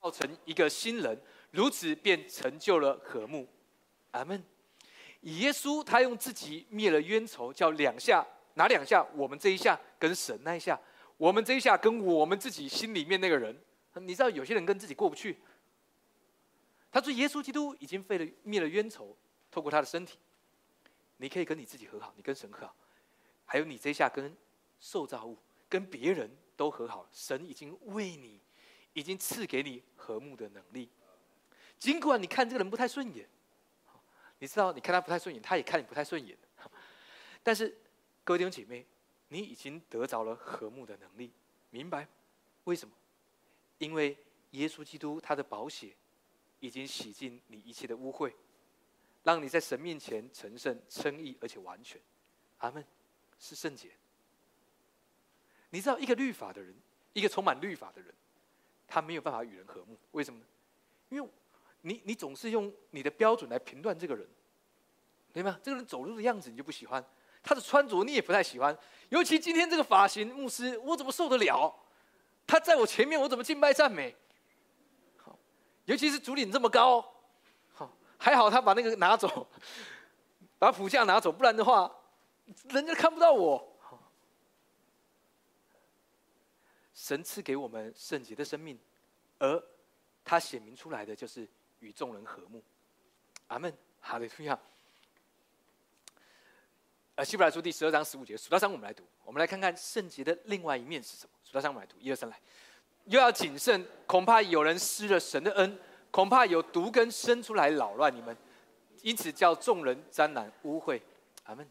[0.02, 1.17] 造成一个新人，
[1.52, 3.48] 如此便成就了和睦。
[4.12, 4.43] 阿门。
[5.21, 8.26] 耶稣他用自己灭了冤仇，叫两下。
[8.56, 9.06] 哪两下？
[9.15, 10.78] 我们这一下跟神那一下，
[11.15, 13.58] 我们这一下跟我们自己心里面那个人，
[13.95, 15.38] 你知道有些人跟自己过不去。
[16.95, 19.17] 他说：“耶稣基督已经废了灭了冤仇，
[19.51, 20.17] 透过他的身体，
[21.17, 22.73] 你可以跟你自己和好，你跟神和好，
[23.43, 24.34] 还有你这下跟
[24.79, 27.05] 受造物、跟别人都和好。
[27.12, 28.39] 神已经为你，
[28.93, 30.89] 已经赐给你和睦的能力。
[31.77, 33.27] 尽管你看这个人不太顺眼，
[34.39, 36.38] 你知道你看他不太顺眼，他也看你不太顺眼，
[37.43, 37.77] 但是。”
[38.23, 38.84] 各位弟兄姐妹，
[39.27, 41.31] 你已经得着了和睦的能力，
[41.69, 42.08] 明白？
[42.63, 42.95] 为什么？
[43.79, 44.17] 因为
[44.51, 45.95] 耶稣基督他的宝血
[46.65, 48.34] 已经洗净你一切的污秽，
[49.23, 52.01] 让你在神面前成圣、称义，而且完全。
[52.58, 52.84] 阿门，
[53.39, 53.91] 是圣洁。
[55.69, 56.73] 你知道，一个律法的人，
[57.13, 58.13] 一个充满律法的人，
[58.88, 59.97] 他没有办法与人和睦。
[60.12, 60.45] 为什么呢？
[61.10, 61.30] 因为
[61.82, 64.28] 你你总是用你的标准来评断这个人，
[65.32, 65.60] 对吗？
[65.62, 67.06] 这个人走路的样子你就不喜欢。
[67.43, 68.75] 他的穿着你也不太喜欢，
[69.10, 71.75] 尤其今天这个发型，牧师我怎么受得了？
[72.47, 74.15] 他在我前面，我怎么敬拜赞美？
[75.86, 77.02] 尤其是主领这么高，
[77.74, 79.48] 好，还好他把那个拿走，
[80.60, 81.91] 把谱架拿走，不然的话，
[82.69, 83.71] 人家看不到我。
[86.93, 88.80] 神赐给我们圣洁的生命，
[89.38, 89.63] 而
[90.24, 91.48] 他显明出来的就是
[91.80, 92.63] 与众人和睦。
[93.48, 93.71] 阿门，
[94.02, 94.58] 哈利路亚。
[97.13, 99.04] 呃，希伯来书第十二章十五节，数到三我们来读。
[99.24, 101.34] 我们来看看圣洁的另外一面是什么。
[101.43, 102.41] 数到三我们来读，一二三来。
[103.05, 105.79] 又要谨慎，恐怕有人失了神的恩，
[106.11, 108.35] 恐怕有毒根生出来扰乱你们，
[109.01, 110.99] 因此叫众人沾染污秽。
[111.43, 111.67] 阿门。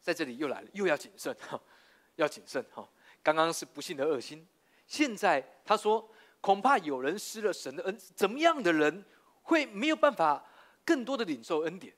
[0.00, 1.60] 在这里又来了，又要谨慎哈，
[2.16, 2.88] 要谨慎哈。
[3.22, 4.46] 刚刚是不幸的恶心，
[4.86, 9.04] 现在他说恐怕有人失了神的恩，怎么样的人
[9.42, 10.42] 会没有办法
[10.86, 11.92] 更多的领受恩典？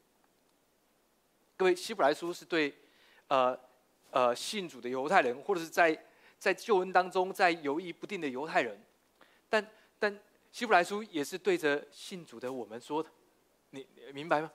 [1.57, 2.77] 各位，希伯来书是对
[3.29, 3.57] 呃
[4.11, 5.96] 呃信主的犹太人，或者是在
[6.43, 8.77] 在救恩当中在犹豫不定的犹太人，
[9.49, 9.65] 但
[9.97, 13.09] 但希伯来书也是对着信主的我们说的，
[13.71, 14.51] 你明白吗？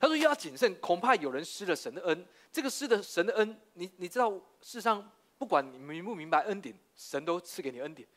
[0.00, 2.26] 他说要谨慎，恐怕有人失了神的恩。
[2.50, 5.12] 这个失的神的恩，你你知道世上。
[5.38, 8.08] 不管你明不明白恩典，神都赐给你恩典，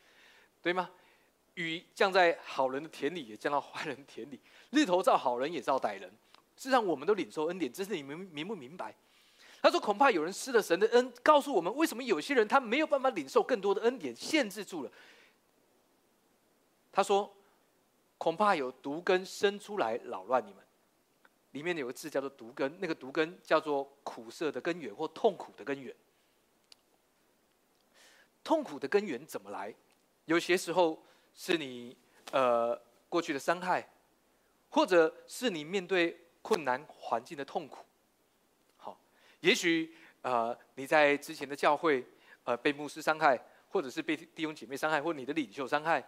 [0.62, 0.90] 对吗？
[1.56, 4.40] 雨降在好人的田里，也降到坏人的田里。
[4.70, 6.10] 日头照好人，也照歹人。
[6.56, 8.96] 事实上，我们都领受恩典，只是你明明不明白？
[9.62, 14.92] 他说：“恐怕有人失了神的恩。”告诉我们，为什么有些人他没有办法领受更多的恩典，限制住了？
[16.92, 17.32] 他说
[18.18, 20.64] ：“恐怕有毒根生出来扰乱你们。”
[21.52, 25.94] 里面有个字叫做“毒根”，那个毒根叫做苦涩的根源或痛苦的根源。
[28.44, 29.74] 痛苦的根源怎么来？
[30.26, 31.98] 有些时候是你
[32.32, 33.88] 呃过去的伤害，
[34.70, 37.84] 或者是你面对困难环境的痛苦。
[39.40, 42.06] 也许呃你在之前的教会
[42.44, 46.08] 呃被牧师伤害，或者是被弟兄姐妹伤害，或你的领袖伤害。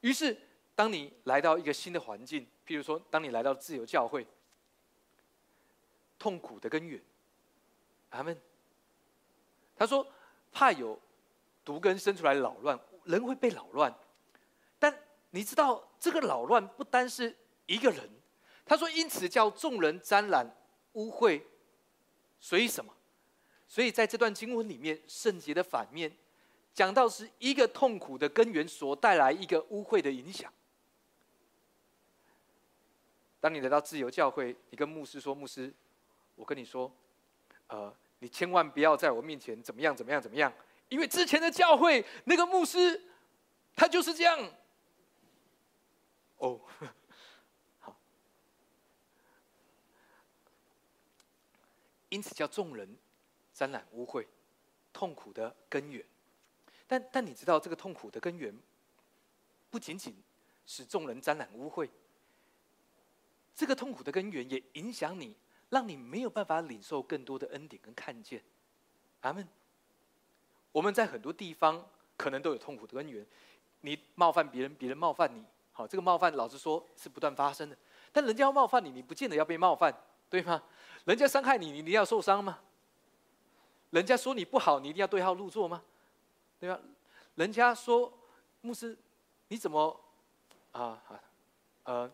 [0.00, 0.36] 于是
[0.74, 4.26] 当你来到一个新的环境，譬如说当你来到自由教会，
[6.18, 7.00] 痛苦的根源，
[8.10, 8.40] 阿门。
[9.76, 10.06] 他说
[10.50, 10.98] 怕有。
[11.64, 13.94] 毒根生出来扰乱，人会被扰乱。
[14.80, 14.92] 但
[15.30, 17.32] 你知道，这个扰乱不单是
[17.66, 18.10] 一个人。
[18.66, 20.44] 他说：“因此叫众人沾染
[20.94, 21.40] 污秽。”
[22.42, 22.92] 所以什么？
[23.68, 26.12] 所以在这段经文里面，圣洁的反面
[26.74, 30.52] 讲到是一个痛苦的根源所带来一个污秽的影响。
[33.40, 35.72] 当你来到自由教会，你跟牧师说：“牧师，
[36.34, 36.92] 我跟你说，
[37.68, 40.52] 呃，你千万不要在我面前怎么样怎么样怎么样。”
[40.90, 43.00] 因为之前的教会那个牧师，
[43.74, 44.52] 他就是这样。
[46.36, 46.60] 哦，
[52.12, 52.94] 因此叫众人
[53.54, 54.26] 沾染污秽，
[54.92, 56.04] 痛苦的根源。
[56.86, 58.54] 但但你知道这个痛苦的根源，
[59.70, 60.14] 不仅仅
[60.66, 61.88] 使众人沾染污秽，
[63.54, 65.34] 这个痛苦的根源也影响你，
[65.70, 68.42] 让你没有办法领受更多的恩典跟看见。
[69.22, 69.48] 阿门。
[70.70, 71.82] 我们在很多地方
[72.18, 73.26] 可能都有痛苦的根源，
[73.80, 77.76] 你冒犯别人，别人冒犯你，好，这个冒犯老实说是不断发生的。
[78.12, 79.94] 但人家要冒犯你，你不见得要被冒犯，
[80.32, 80.62] 对吗？
[81.04, 82.58] 人家伤害你，你一定要受伤吗？
[83.90, 85.82] 人家说你不好，你一定要对号入座吗？
[86.58, 86.80] 对吧？
[87.34, 88.10] 人家说
[88.62, 88.96] 牧师，
[89.48, 90.00] 你怎么
[90.70, 91.02] 啊？
[91.84, 92.10] 呃，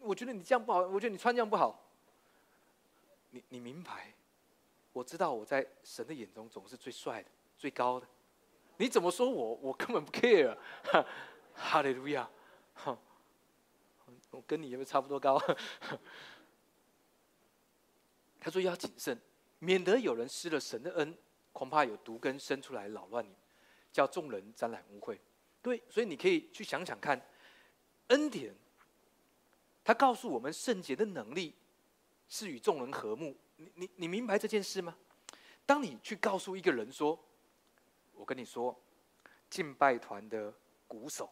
[0.00, 1.78] 我觉得你这样不好，我觉得你穿这样不好。
[3.28, 4.14] 你你明白？
[4.94, 7.28] 我知道我在神的眼中总是最帅的。
[7.58, 8.06] 最高的，
[8.78, 9.54] 你怎么说我？
[9.56, 10.56] 我根本不 care。
[11.54, 12.26] 哈利路亚，
[14.30, 15.38] 我跟你有没有差不多高？
[18.44, 19.16] 他说要谨慎，
[19.60, 21.16] 免得有人失了神的恩，
[21.52, 23.32] 恐怕有毒根生出来扰乱你，
[23.92, 25.16] 叫众人沾染污秽。
[25.62, 27.24] 对，所以你可以去想想看，
[28.08, 28.52] 恩典，
[29.84, 31.54] 他告诉我们圣洁的能力
[32.28, 33.36] 是与众人和睦。
[33.56, 34.96] 你你你明白这件事吗？
[35.64, 37.18] 当你去告诉一个人说。
[38.14, 38.78] 我跟你说，
[39.50, 40.52] 敬拜团的
[40.86, 41.28] 鼓手，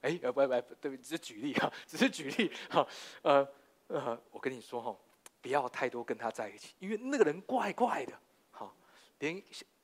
[0.00, 2.84] 哎，呃，不不不，对，只是举例哈，只是举例哈，
[3.22, 3.48] 呃
[3.86, 4.96] 呃，我跟你说哈，
[5.40, 8.12] 不要太多跟他在一起，因为那个人怪怪的，
[8.50, 8.74] 好，
[9.18, 9.42] 连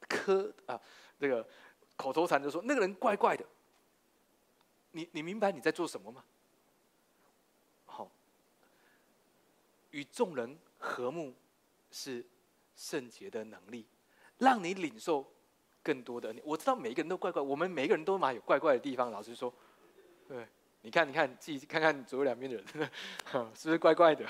[0.09, 0.81] 科啊，
[1.19, 1.47] 这个
[1.97, 3.45] 口头禅就说那个人怪怪的，
[4.91, 6.25] 你你明白你在做什么吗？
[7.87, 8.11] 好，
[9.91, 11.35] 与众人和睦
[11.91, 12.25] 是
[12.75, 13.87] 圣洁的能力，
[14.39, 15.27] 让你领受。
[15.85, 19.11] 更多的，我知道每一个人都怪怪，我们每一个人都嘛有怪怪的地方。
[19.11, 19.53] 老实说，
[20.29, 20.47] 对，
[20.81, 22.65] 你看，你看，自己看看左右两边的人，
[23.53, 24.25] 是不是怪怪的？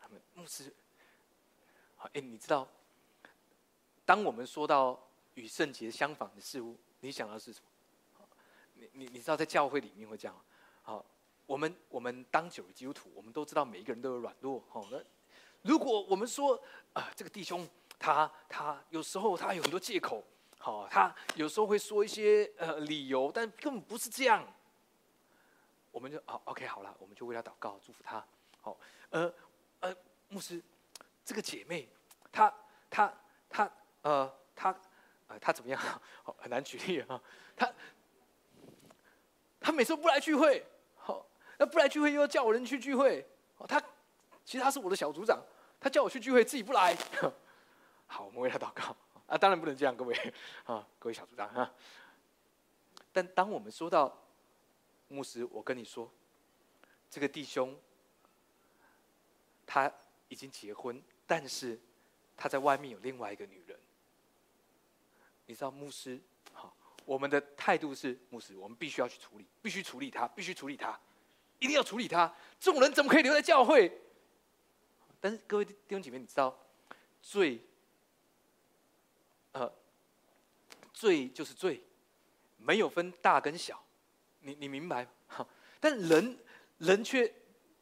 [0.00, 0.74] 他们牧师，
[1.98, 2.66] 哎，你知道，
[4.04, 5.00] 当我们说到
[5.34, 7.60] 与圣洁相仿的事物，你想到是什
[8.18, 8.26] 么？
[8.74, 10.36] 你你你知道在教会里面会这样，
[10.82, 11.04] 好，
[11.46, 15.00] 我们我们当久的基督徒，我们都知道每一个人都有软弱，好，那
[15.62, 16.60] 如果我们说
[16.92, 17.68] 啊，这个弟兄
[18.00, 20.24] 他他有时候他有很多借口，
[20.58, 24.44] 好，他有时候会说一些呃理由，但根本不是这样，
[25.92, 28.26] 我们就好 OK 好了，我们就为他祷告，祝福他，
[28.60, 28.76] 好，
[29.10, 29.32] 呃
[29.80, 29.96] 呃，
[30.32, 30.60] 牧师，
[31.24, 31.86] 这个姐妹，
[32.32, 32.52] 她
[32.88, 33.12] 她
[33.50, 34.74] 她呃她
[35.28, 35.78] 呃她怎么样？
[36.24, 37.20] 好很难举例啊，
[37.54, 37.70] 她。
[39.60, 40.66] 她每次不来聚会，
[40.96, 41.24] 好，
[41.56, 43.24] 那不来聚会又要叫我人去聚会，
[43.68, 43.80] 她
[44.44, 45.40] 其实她是我的小组长，
[45.78, 46.96] 她叫我去聚会自己不来，
[48.08, 48.96] 好，我们为她祷告
[49.28, 51.72] 啊，当然不能这样，各位啊，各位小组长啊。
[53.12, 54.18] 但当我们说到
[55.06, 56.10] 牧师，我跟你说，
[57.08, 57.78] 这个弟兄
[59.64, 59.92] 他
[60.32, 61.78] 已经结婚，但是
[62.34, 63.78] 他在外面有另外一个女人，
[65.44, 66.18] 你知道牧师？
[66.54, 70.98] 好我们的态度是，牧师，我们必须要去处理，必须处理他，必须处理他，
[71.58, 72.34] 一定要处理他。
[72.58, 73.92] 这种人怎么可以留在教会？
[75.20, 76.58] 但是各位弟兄姐妹，你知道，
[77.20, 77.60] 罪，
[79.52, 79.70] 呃，
[80.94, 81.84] 罪就是罪，
[82.56, 83.84] 没有分大跟小，
[84.40, 85.06] 你你明白？
[85.26, 85.46] 好，
[85.78, 86.38] 但人
[86.78, 87.30] 人却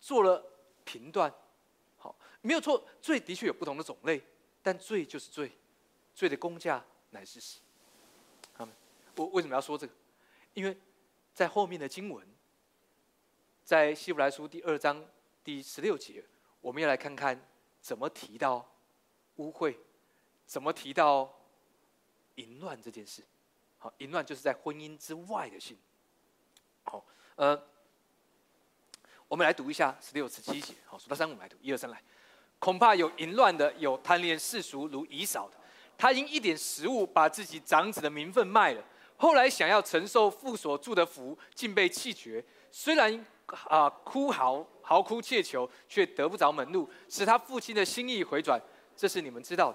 [0.00, 0.44] 做了
[0.82, 1.32] 评断，
[2.42, 4.22] 没有错，罪的确有不同的种类，
[4.62, 5.52] 但罪就是罪，
[6.14, 7.60] 罪的公价乃是死。
[9.16, 9.92] 我为什么要说这个？
[10.54, 10.74] 因为
[11.34, 12.26] 在后面的经文，
[13.62, 15.04] 在希伯来书第二章
[15.44, 16.24] 第十六节，
[16.62, 17.38] 我们要来看看
[17.82, 18.66] 怎么提到
[19.36, 19.76] 污秽，
[20.46, 21.38] 怎么提到
[22.36, 23.22] 淫乱这件事。
[23.76, 25.76] 好，淫乱就是在婚姻之外的性。
[26.84, 27.62] 好，呃，
[29.28, 30.74] 我们来读一下十六十七节。
[30.86, 32.02] 好，数到三，我们来读，一二三，来。
[32.60, 35.56] 恐怕有淫乱的，有贪恋世俗如以扫的，
[35.98, 38.84] 他因一点食物，把自己长子的名分卖了。
[39.16, 42.44] 后来想要承受父所住的福，竟被弃绝。
[42.70, 48.60] 虽然啊哭嚎、嚎哭切求，却得不着门路，使他父亲的心意回转。
[48.94, 49.74] 这是你们知道。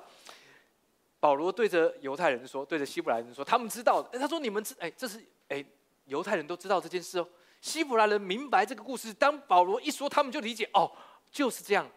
[1.19, 4.19] 保罗对着犹太人说，对着希伯来人说，他们知道的。
[4.19, 5.65] 他说：“你们知，哎，这是哎，
[6.05, 7.27] 犹太人都知道这件事哦。
[7.61, 9.11] 希伯来人明白这个故事。
[9.11, 10.91] 当保罗一说，他们就理解哦，
[11.31, 11.89] 就是这样。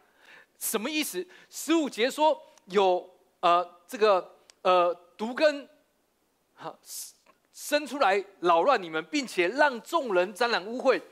[0.58, 1.26] 什么意思？
[1.48, 3.08] 十五节说有
[3.40, 5.68] 呃这个呃毒根，
[6.54, 6.78] 哈。”
[7.58, 11.02] 生出来扰乱你们，并且让众人沾染污秽。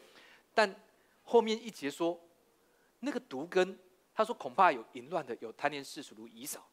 [0.54, 0.80] 但
[1.24, 2.18] 后面一节说，
[3.00, 3.76] 那个毒根，
[4.14, 6.64] 他说恐怕有淫乱的，有贪恋世俗如以扫。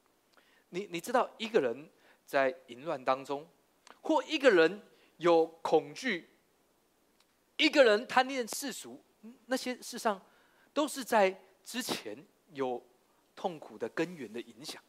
[0.70, 1.90] 你你知道，一个人
[2.24, 3.50] 在淫乱当中，
[4.02, 4.80] 或一个人
[5.18, 6.30] 有恐惧，
[7.58, 9.04] 一个人贪恋世俗，
[9.48, 10.22] 那些事上
[10.72, 12.16] 都是在之前
[12.54, 12.84] 有
[13.36, 14.82] 痛苦的根源的影响。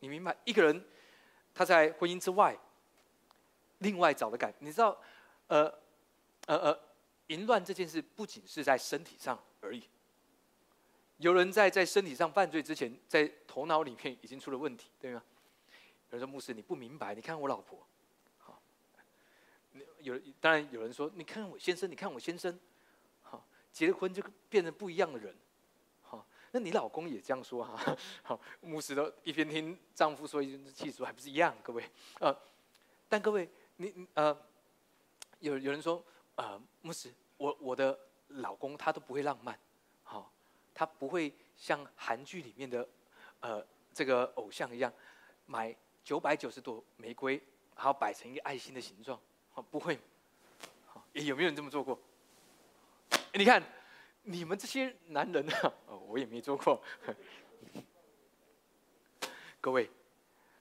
[0.00, 0.84] 你明白，一个人
[1.54, 2.58] 他在婚姻之外。
[3.78, 4.96] 另外找的感，你知道，
[5.48, 5.64] 呃，
[6.46, 6.80] 呃呃，
[7.26, 9.82] 淫乱这件事不仅是在身体上而已。
[11.16, 15.20] 有人在在身体上犯罪之前，在头脑里面已经出了问题，对吗？
[16.10, 17.84] 有人说牧师你不明白，你看我老婆，
[18.38, 18.62] 好，
[19.98, 22.56] 有当然有人说你看我先生，你看我先生，
[23.20, 25.36] 好，结了婚就变成不一样的人，
[26.52, 27.96] 那你老公也这样说哈？
[28.22, 31.54] 好，牧师都一边听丈夫说一边气说，还不是一样？
[31.62, 31.84] 各位，
[32.20, 32.34] 呃，
[33.08, 33.48] 但各位。
[33.76, 34.36] 你呃，
[35.40, 36.04] 有有人说，
[36.36, 39.58] 呃，牧师，我我的老公他都不会浪漫，
[40.04, 40.30] 好，
[40.74, 42.86] 他不会像韩剧里面的，
[43.40, 44.92] 呃，这个偶像一样，
[45.46, 47.42] 买九百九十朵玫瑰，
[47.74, 49.18] 然后摆成一个爱心的形状，
[49.52, 49.98] 好，不会，
[50.86, 51.98] 好，有没有人这么做过？
[53.32, 53.60] 你看，
[54.22, 55.72] 你们这些男人啊，
[56.08, 56.82] 我也没做过，
[59.60, 59.90] 各位，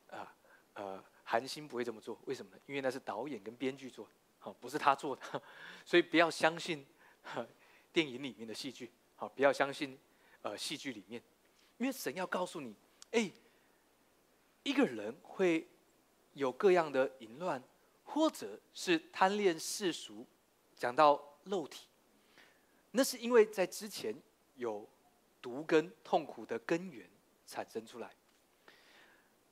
[0.09, 0.35] 啊，
[0.73, 1.03] 呃。
[1.23, 2.61] 韩星不会这么做，为什么呢？
[2.65, 4.05] 因为那是导演跟编剧做，
[4.37, 5.41] 好，不是他做的，
[5.85, 6.85] 所以不要相信
[7.93, 9.97] 电影里面的戏剧，好，不要相信
[10.41, 11.23] 呃戏剧里面，
[11.77, 12.75] 因为神要告诉你，
[13.11, 13.31] 哎，
[14.63, 15.65] 一个人会
[16.33, 17.63] 有各样的淫乱，
[18.03, 20.27] 或者是贪恋世俗，
[20.75, 21.87] 讲到肉体，
[22.91, 24.13] 那是因为在之前
[24.55, 24.87] 有
[25.41, 27.09] 毒根痛苦的根源
[27.47, 28.09] 产生出来。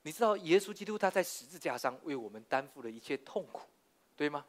[0.02, 3.68] 你知道耶稣基督他在十字架上为我们担负了一切痛苦，
[4.16, 4.46] 对吗？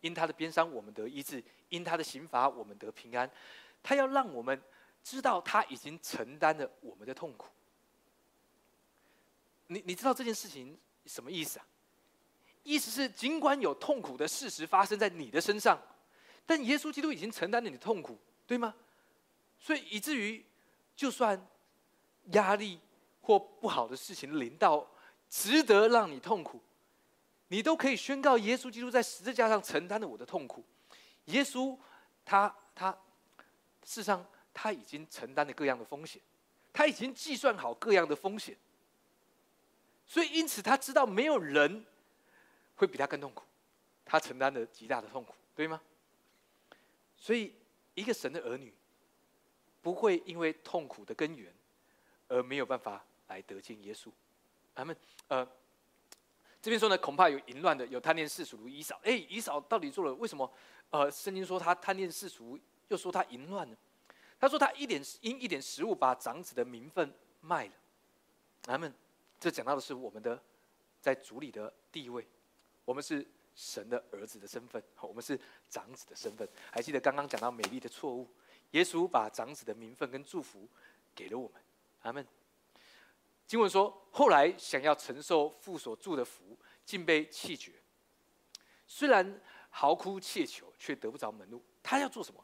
[0.00, 3.30] 因他的鞭伤我们得医治，因他的刑罚我们得平安。
[3.82, 4.60] 他要让我们
[5.02, 7.48] 知道他已经承担了我们的痛苦。
[9.66, 11.66] 你你知道这件事情什么意思啊？
[12.62, 15.78] 意思是尽管有痛苦的事实发生在你的身上，
[16.46, 18.74] 但耶稣基督已经承担了你的痛苦，对吗？
[19.58, 20.44] 所以以至于
[20.96, 21.46] 就算
[22.32, 22.80] 压力
[23.20, 24.88] 或不好的事情临到。
[25.30, 26.60] 值得让你痛苦，
[27.48, 30.62] 你都可以宣告耶稣基督在十字架上承担了我的痛苦。
[31.24, 31.76] 耶稣，
[32.24, 32.92] 他他，
[33.82, 36.22] 事实上他已经承担了各样的风险，
[36.72, 38.56] 他已经计算好各样的风险，
[40.06, 41.84] 所以因此他知道没有人
[42.76, 43.42] 会比他更痛苦，
[44.04, 45.80] 他承担了极大的痛苦，对吗？
[47.16, 47.52] 所以
[47.94, 48.74] 一个神的儿女
[49.82, 51.52] 不会因为痛苦的根源
[52.28, 54.10] 而没有办法来得见耶稣。
[54.74, 54.96] 他们
[55.28, 55.46] 呃。
[56.62, 58.98] 这边说呢，恐怕有淫乱的，有贪恋世俗如以扫。
[59.02, 60.50] 哎，以扫到底做了为什么？
[60.88, 63.76] 呃，圣经说他贪恋世俗，又说他淫乱呢？
[64.40, 67.72] 他说他一点因一点食物把长子的名分卖了。
[68.62, 68.90] 他们
[69.38, 70.42] 这讲到的是我们的
[71.02, 72.26] 在主里的地位，
[72.86, 75.38] 我们是神的儿子的身份，我们是
[75.68, 76.48] 长子的身份。
[76.70, 78.28] 还记得刚刚讲到美丽的错误，
[78.72, 80.68] 耶稣把长子的名分跟祝福
[81.14, 81.62] 给了我们。
[82.02, 82.26] 他们。
[83.46, 87.72] 经文说，后来想要承受父所祝的福，竟被弃绝。
[88.86, 89.38] 虽然
[89.68, 91.62] 嚎哭切求，却得不着门路。
[91.82, 92.42] 他要做什么？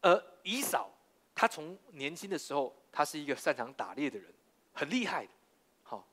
[0.00, 0.90] 而以扫，
[1.34, 4.32] 他从年轻的时候，他是一个擅长打猎的人，
[4.72, 5.30] 很厉害的。
[5.82, 6.08] 好，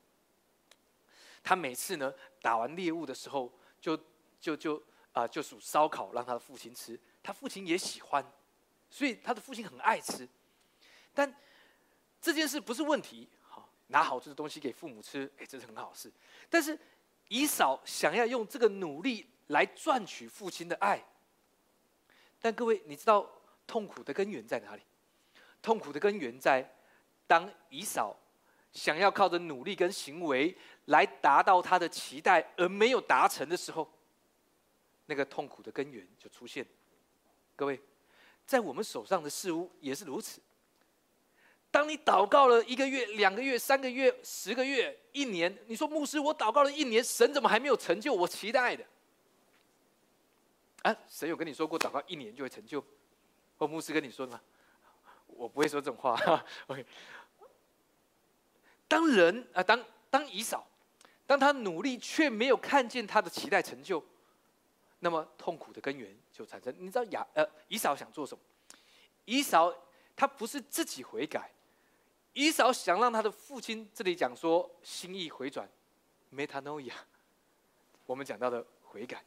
[1.42, 3.98] 他每次呢打完猎物的时候，就
[4.48, 4.82] 就就
[5.12, 6.98] 啊，就煮烧烤让他的父亲吃。
[7.22, 8.24] 他父亲也喜欢，
[8.90, 10.26] 所以他的父亲很爱吃。
[11.14, 11.36] 但
[12.22, 13.28] 这件事不是问题。
[13.42, 16.10] 好拿好吃的东西给父母吃，哎，这是很好事。
[16.50, 16.80] 但是
[17.28, 21.04] 以嫂想要用这个努力来赚取父亲的爱，
[22.40, 23.30] 但各位，你知道
[23.66, 24.82] 痛苦的根源在哪里？
[25.62, 26.66] 痛苦的根源在
[27.26, 28.16] 当以嫂
[28.72, 33.90] 想要靠着努力跟行为来达到他的期待而没有达成的时候，
[35.08, 36.66] 那个痛苦的根源就出现。
[37.56, 37.82] 各位，
[38.46, 40.40] 在我们手上的事物也是如此。
[41.72, 48.86] 当你祷告了一个月、两个月、三个月、十个月、一年，你说牧师，我祷告了一年，神怎么还没有成就我期待的？
[50.84, 52.84] 啊，神有跟你说过祷告一年就会成就？
[53.58, 54.40] 或牧师跟你说吗？
[55.26, 56.16] 我不会说这种话。
[56.68, 56.86] OK，
[58.88, 60.66] 当人啊，当当以扫，
[61.26, 64.04] 当他努力却没有看见他的期待成就，
[65.00, 66.74] 那么痛苦的根源就产生。
[66.78, 68.42] 你知道亚呃以扫想做什么？
[69.26, 69.74] 以扫
[70.16, 71.52] 他不是自己悔改。
[72.34, 75.68] 以扫想让他的父亲，这里讲说心意回转
[76.32, 76.94] ，metanoia，
[78.06, 79.24] 我们讲到的悔改，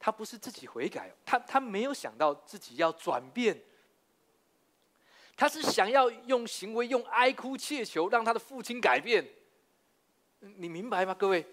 [0.00, 3.56] 他不是自己悔改，他他没有想到自己要转变，
[5.36, 9.24] 他是想要用行为、用哀哭切求，让他的父亲改变。
[10.40, 11.46] 你明白吗，各位？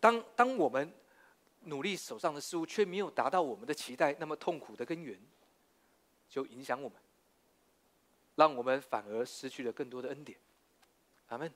[0.00, 0.92] 当当我们
[1.66, 5.18] 努力手上的事物却没有达到我们的期待，那么痛苦的根源
[6.28, 6.98] 就影响我们。
[8.36, 10.36] 让我们反而失去了更多的恩典，
[11.28, 11.52] 阿门。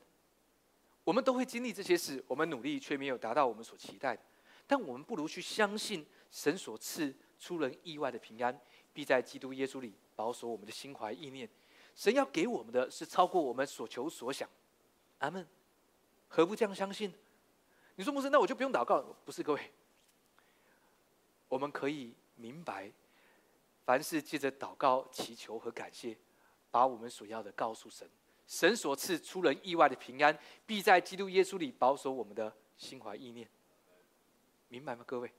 [1.03, 4.21] 我们都会经历这些事，我们努力却没有达到我们所期待的，
[4.65, 8.57] 但我们不如去相信神所赐出人意外的平安，
[8.93, 11.49] 必在基督耶稣里保守我们的心怀意念。
[11.95, 14.47] 神要给我们的是超过我们所求所想，
[15.17, 15.45] 阿门。
[16.29, 17.13] 何不这样相信？
[17.95, 19.01] 你说牧师，那我就不用祷告？
[19.25, 19.71] 不是，各位，
[21.49, 22.89] 我们可以明白，
[23.83, 26.17] 凡是借着祷告、祈求和感谢。
[26.71, 28.07] 把我们所要的告诉神，
[28.45, 30.37] 神所赐出人意外的平安，
[30.67, 33.49] 必在基督耶稣里保守我们的心怀意念。
[34.67, 35.33] 明白吗，各位？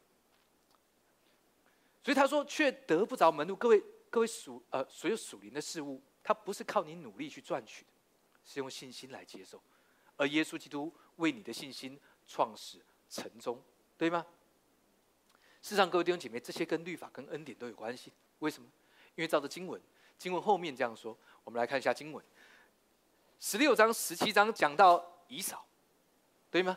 [2.02, 3.54] 所以他说，却得不着门路。
[3.54, 3.80] 各位，
[4.11, 7.92] 各位属呃所有属灵的事物，它不是靠你努力去赚取的，
[8.44, 9.62] 是用信心来接受。
[10.16, 11.96] 而耶稣基督为你的信心
[12.26, 13.62] 创始成终，
[13.96, 14.26] 对吗？
[15.62, 18.12] 事实上，各位弟兄姐妹，这些跟律法跟恩典都有关系。
[18.38, 18.68] 为什么？
[19.14, 19.80] 因为照着经文。
[20.18, 22.24] 经文后面这样说，我们来看一下经文。
[23.38, 25.64] 十六章、十七章讲到以扫，
[26.50, 26.76] 对吗？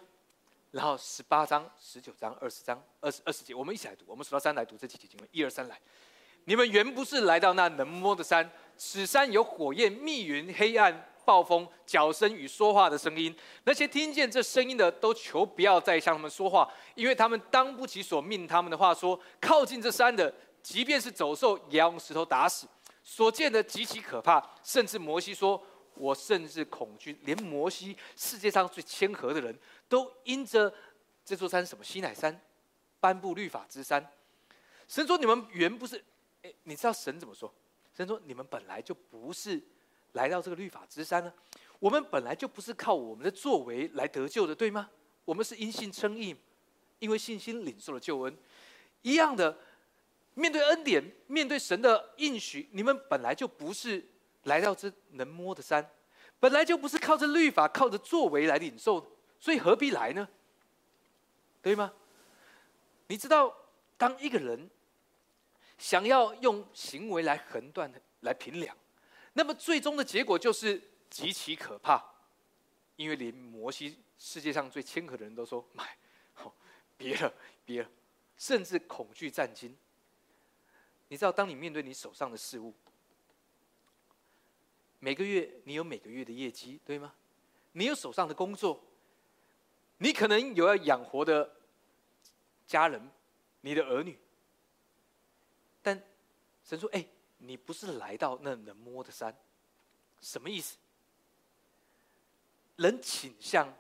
[0.72, 4.06] 然后十八章、十九章、二十章、二十二十节，我们一起来读。
[4.08, 5.80] 我们数到三来读这几节经文，一二三来。
[6.46, 13.36] 你们原不是来到那能摸的山，此山有火焰、密云、黑暗、暴风、脚声与说话的声音。
[13.64, 18.94] 那些听见这声音的，都求不要再向他们说话，因为他们当不起所命他们的话。
[18.94, 22.68] 说靠近这山的，即便是走兽，也要用石头打死。
[23.04, 25.62] 所见的极其可怕，甚至摩西说
[25.96, 29.54] ：“我甚至恐惧，连摩西世界上最谦和的人
[29.90, 30.74] 都因着
[31.26, 32.40] 这座山什么西乃山
[33.00, 34.10] 颁布律法之山。”
[34.88, 36.02] 神说：“你们原不是……
[36.44, 37.54] 哎，你知道神怎么说？
[37.94, 39.62] 神说：‘你们本来就不是
[40.14, 41.32] 来到这个律法之山呢。
[41.80, 44.90] 我们本来就不是靠我们的作为来得救的，对吗？
[45.26, 46.36] 我们是因信称义，
[46.98, 48.36] 因为信心领受了救恩，
[49.04, 49.56] 一样的。”
[50.36, 54.04] 面对恩典，面对神的应许，你们本来就不是
[54.46, 55.88] 来到这能摸的山，
[56.40, 60.28] 本来就不是靠着律法、靠着作为来领受，所以何必来呢？
[61.62, 61.94] 对吗？
[63.06, 63.56] 你知道，
[63.96, 64.68] 当一个人
[65.78, 68.76] 想要用行为来横断、来评量，
[69.34, 72.04] 那么最终的结果就是极其可怕，
[72.96, 75.98] 因为连摩西世界上最谦和的人都说：“买，
[76.34, 76.54] 好，
[76.98, 77.34] 别了，
[77.66, 77.90] 别了。”
[78.38, 79.76] 甚至恐惧战惊。
[81.08, 82.74] 你知道，当你面对你手上的事物，
[85.00, 87.14] 每个月你有每个月的业绩，对吗？
[87.74, 88.84] 你有手上的工作，
[89.98, 91.56] 你可能有要养活的
[92.68, 93.10] 家人，
[93.62, 94.18] 你的儿女。
[95.82, 96.02] 但
[96.64, 97.06] 神说：“哎，
[97.46, 99.36] 你不是来到那能摸的山，
[100.22, 100.78] 什么意思？
[102.78, 103.72] 人倾向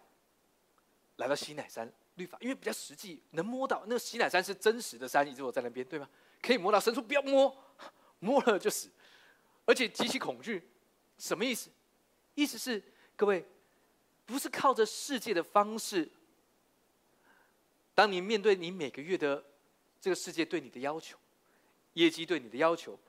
[1.17, 6.07] 来到西乃山。”律法，因为比较实际，能摸到那个西乃山是真实的山，一直我在那边，对吗？
[6.43, 7.51] 可以摸到，深处不要摸，
[8.19, 8.87] 摸了就死，
[9.65, 10.69] 而且极其恐惧，
[11.17, 11.71] 什么意思？
[12.35, 12.83] 意思是
[13.15, 13.43] 各位，
[14.27, 16.07] 不是靠着世界的方式。
[17.95, 19.43] 当你面对你每个月的
[19.99, 21.17] 这个世界对你的要求，
[21.93, 22.99] 业绩对你的要求，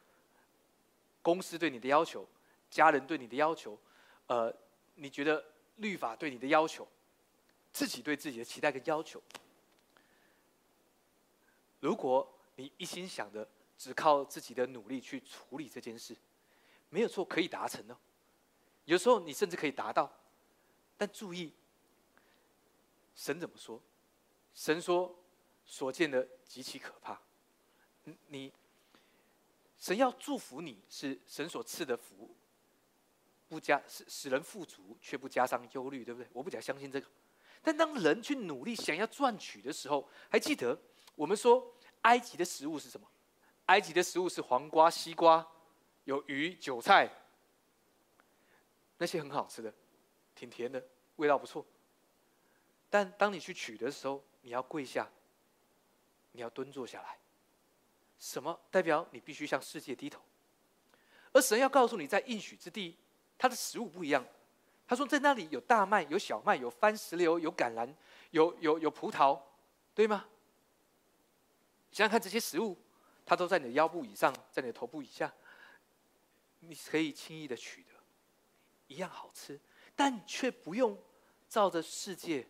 [1.25, 2.29] 公司对你的要求，
[2.68, 3.79] 家人对你的要求，
[4.27, 4.55] 呃，
[4.95, 5.43] 你觉得
[5.77, 6.87] 律法对你的要求？
[7.72, 9.20] 自己对自己的期待跟要求，
[11.81, 16.14] 如果你一心想着只靠自己的努力去处理这件事，
[16.91, 17.99] 没有错，可以达成的。
[18.85, 20.12] 有时候你甚至可以达到，
[20.97, 21.53] 但注意，
[23.16, 23.81] 神怎么说？
[24.55, 25.12] 神说
[25.66, 27.20] 所见的极其可怕。
[28.29, 28.53] 你，
[29.85, 32.35] 神要祝福你是神所赐的福，
[33.49, 36.30] 不加使使人富足，却不加上忧虑，对不对？
[36.32, 37.07] 我不假相信这个。
[37.61, 40.80] 但当人去努力想要赚取的时候，还记得
[41.14, 41.70] 我们说
[42.01, 43.07] 埃及的食物是什么？
[43.66, 45.47] 埃及的食物是黄瓜、西瓜，
[46.05, 47.11] 有鱼、韭菜，
[48.97, 49.70] 那些很好吃的，
[50.35, 50.82] 挺甜的，
[51.16, 51.62] 味道不错。
[52.89, 55.07] 但当你去取的时候，你要跪下，
[56.32, 57.18] 你要蹲坐下来，
[58.18, 60.20] 什么代表你必须向世界低头？
[61.32, 62.96] 而神要告诉你，在应许之地，
[63.36, 64.24] 它的食物不一样。
[64.86, 67.90] 他说：“在那里有大麦，有小麦，有番石榴，有橄榄，
[68.32, 69.40] 有有有葡萄，
[69.94, 70.26] 对吗？
[71.90, 72.76] 想想看，这些食物，
[73.24, 75.32] 它都在你的腰部以上，在你的头部以下，
[76.60, 77.90] 你可以轻易的取得，
[78.88, 79.58] 一样好吃，
[79.96, 80.96] 但却不用
[81.48, 82.46] 照着世界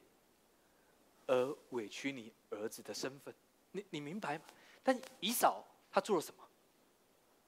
[1.27, 3.33] 而委屈你儿子的身份。
[3.71, 4.45] 你你明白吗？
[4.85, 6.45] 但以扫他做了什么？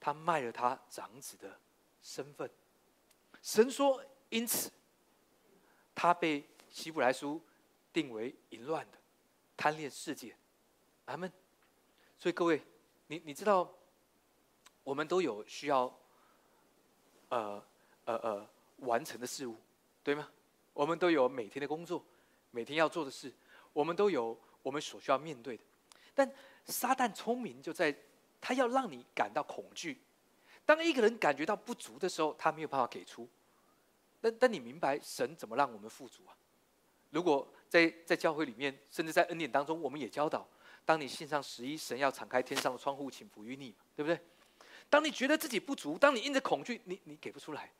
[0.01, 1.57] 他卖了他长子的
[2.03, 2.51] 身份。
[3.41, 4.72] 神说。”因此，
[5.95, 7.41] 他被希伯来书
[7.93, 8.99] 定为淫乱的、
[9.57, 10.37] 贪恋世界。
[11.05, 11.32] 阿门。
[12.18, 12.61] 所以各位，
[13.07, 13.72] 你你知道，
[14.82, 15.97] 我们都有需要，
[17.28, 17.64] 呃
[18.07, 19.57] 呃呃完成的事物，
[20.03, 20.28] 对吗？
[20.72, 22.05] 我们都有每天的工作，
[22.51, 23.32] 每天要做的事，
[23.72, 25.62] 我们都有我们所需要面对的。
[26.16, 26.28] 但
[26.66, 27.96] 撒旦聪明就在，
[28.40, 30.00] 他要让你感到恐惧。
[30.64, 33.28] 当一个人感觉到不足的时候，他没有办法给出。
[34.20, 36.34] 但但你明白神怎么让我们富足啊？
[37.10, 40.46] 如果在在教会里面，甚至在恩典当中，我们也教导：
[40.84, 44.20] 当你信上十一，神要敞开天上的窗户，请福于你，对不对？
[44.90, 47.70] 当你觉得自己不足，当你因着恐惧，你你给不出来，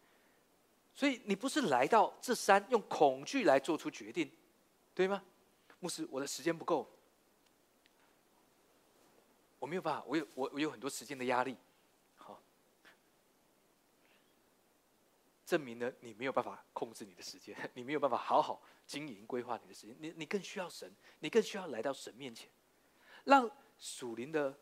[0.95, 4.31] 所以你不是来到这山用恐惧来做出决定，
[4.95, 5.23] 对吗？
[5.81, 6.89] 牧师，我的时间不够，
[9.67, 11.57] 我没有办法，我有我我有很多时间的压力。
[12.15, 12.41] 好
[15.45, 19.97] 证明了你没有办法控制你的时间， 你没有办法好好经营规划你的时间。
[19.99, 22.49] 你你更需要神，你更需要来到神面前，
[23.25, 24.57] 让属灵的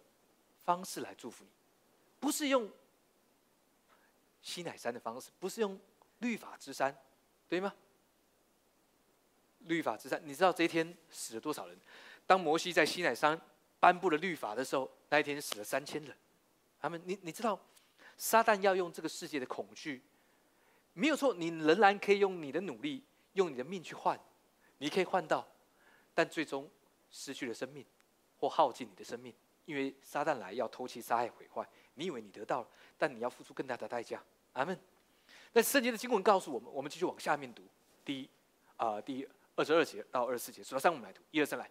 [0.64, 1.50] 方式来祝福你，
[2.18, 2.72] 不是用
[4.40, 5.78] 西乃山的方式，不是用
[6.20, 6.96] 律法之山，
[7.46, 7.74] 对吗？
[9.58, 11.78] 律法之山，你知道这一天死了多少人？
[12.26, 13.38] 当摩西在西乃山
[13.84, 16.16] 颁布了律法的时候，那一天死了三千人。
[16.80, 17.60] 他们，你你知道，
[18.16, 20.02] 撒旦要用这个世界的恐惧。
[20.94, 23.04] 没有错，你仍然可以用你的努力，
[23.34, 24.18] 用你的命去换，
[24.78, 25.46] 你可以换到，
[26.14, 26.66] 但最终
[27.10, 27.84] 失去了生命，
[28.38, 29.34] 或耗尽你的生命，
[29.66, 31.68] 因为撒旦来要偷窃、杀害、毁坏。
[31.92, 34.24] 你以为你得到了，但你要付出更大的代价。
[34.54, 34.80] 阿门。
[35.52, 37.62] 那圣经的经文告诉我们，我们继续往下面读，
[38.02, 38.30] 第一
[38.78, 41.70] 啊，第二十二节到二十四节，数到三我们来读，一二三来。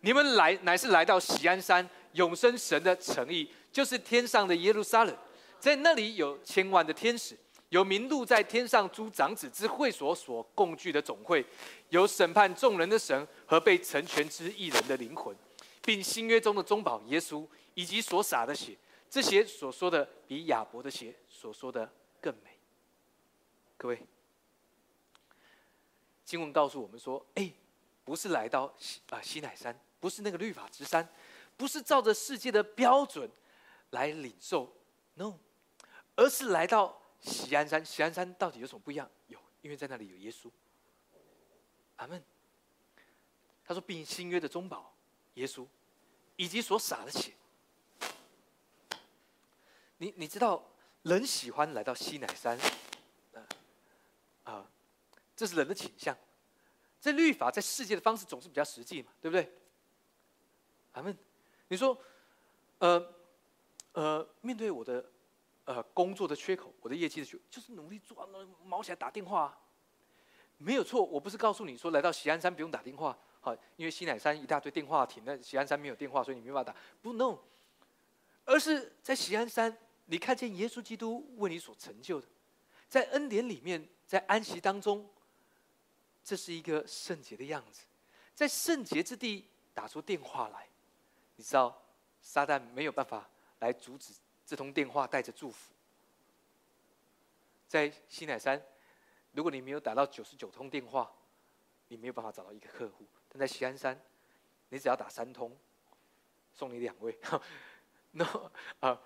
[0.00, 5.16] 你们来乃是来到喜安山，永生神的诚意，就是天上的耶路撒冷，
[5.58, 7.36] 在那里有千万的天使。
[7.70, 11.44] 有名录在天上诸长子之会所所共聚的总会，
[11.88, 15.36] 有审判众人的神和被成全之一人的灵魂，
[15.82, 17.44] 并新约中的中保耶稣
[17.74, 18.76] 以及所洒的血，
[19.10, 21.90] 这些所说的比亚伯的血所说的
[22.20, 22.50] 更美。
[23.76, 24.00] 各位，
[26.24, 27.50] 经文告诉我们说：“哎，
[28.06, 31.06] 不是来到西啊西乃山，不是那个律法之山，
[31.56, 33.28] 不是照着世界的标准
[33.90, 34.72] 来领受
[35.14, 35.34] ，no，
[36.14, 37.84] 而是来到喜安山。
[37.84, 39.10] 喜安山到底有什么不一样？
[39.26, 40.48] 有，因为在那里有耶稣。
[41.96, 42.22] 阿门。
[43.64, 44.94] 他说：“并新约的中保，
[45.34, 45.66] 耶稣，
[46.36, 47.32] 以及所洒的血。”
[49.98, 50.64] 你你知道，
[51.02, 52.56] 人喜欢来到西乃山，
[54.44, 54.64] 啊，
[55.34, 56.16] 这是人的倾向。
[57.06, 59.48] 这律法在世界的方式总是比较实际嘛，对不对？
[60.90, 61.16] 阿门。
[61.68, 61.96] 你说，
[62.78, 63.14] 呃，
[63.92, 65.08] 呃，面对我的
[65.66, 68.28] 呃工作的缺口，我的业绩的缺，就是努力做，
[68.64, 69.58] 毛起来打电话，啊
[70.58, 71.04] 没有错。
[71.04, 76.76] 我不是告诉你说来到喜安山不用打电话，好，因为西乃山一大堆电话亭，那喜安山没有电话，所以你没办法打。
[77.00, 77.38] 不，no，
[78.44, 82.26] 而是在喜安山，你看见耶稣基督为你所成就的，
[82.88, 85.08] 在恩典里面，在安息当中。
[86.26, 87.82] 这是一个圣洁的样子，
[88.34, 90.66] 在圣洁之地打出电话来，
[91.36, 91.80] 你知道，
[92.20, 94.12] 撒旦没有办法来阻止
[94.44, 95.72] 这通电话带着祝福。
[97.68, 98.60] 在西乃山，
[99.30, 101.14] 如果你没有打到九十九通电话，
[101.86, 103.96] 你没有办法找到一个客户；但在西安山，
[104.70, 105.56] 你只要打三通，
[106.52, 107.16] 送你两位。
[108.10, 108.24] 那
[108.80, 109.00] 啊，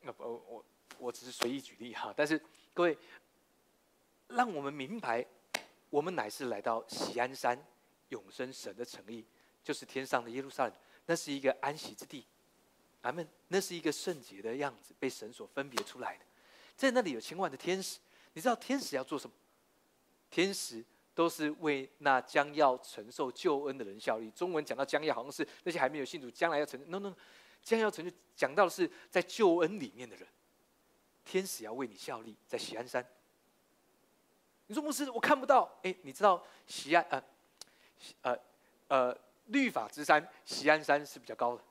[0.00, 0.64] 那我我
[0.98, 2.40] 我只是随意举例哈，但是
[2.72, 2.96] 各位，
[4.28, 5.26] 让我们明白。
[5.90, 7.58] 我们乃是来到喜安山，
[8.10, 9.24] 永生神的诚意，
[9.62, 10.72] 就是天上的耶路撒冷，
[11.06, 12.26] 那是一个安息之地，
[13.02, 13.26] 阿门。
[13.48, 16.24] 那是一个圣洁的样子，被神所分别出来的，
[16.76, 17.98] 在那里有千万的天使。
[18.32, 19.34] 你知道天使要做什么？
[20.28, 20.84] 天使
[21.14, 24.28] 都是为那将要承受救恩的人效力。
[24.32, 26.78] 中文讲到将要，好像是那些还没有信主，将来要成。
[26.90, 27.14] no no，
[27.62, 30.26] 将要成就，讲到的是在救恩里面的人，
[31.24, 33.06] 天使要为你效力，在喜安山。
[34.68, 35.70] 你说牧师，我看不到。
[35.82, 37.22] 哎，你知道西安呃，
[38.22, 38.38] 呃
[38.88, 41.62] 呃律法之山西安山是比较高的，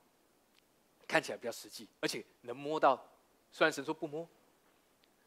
[1.08, 3.06] 看起来比较实际，而且能摸到。
[3.52, 4.28] 虽然神说不摸，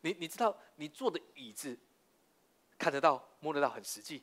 [0.00, 1.78] 你你知道你坐的椅子
[2.78, 4.22] 看得到摸得到很实际，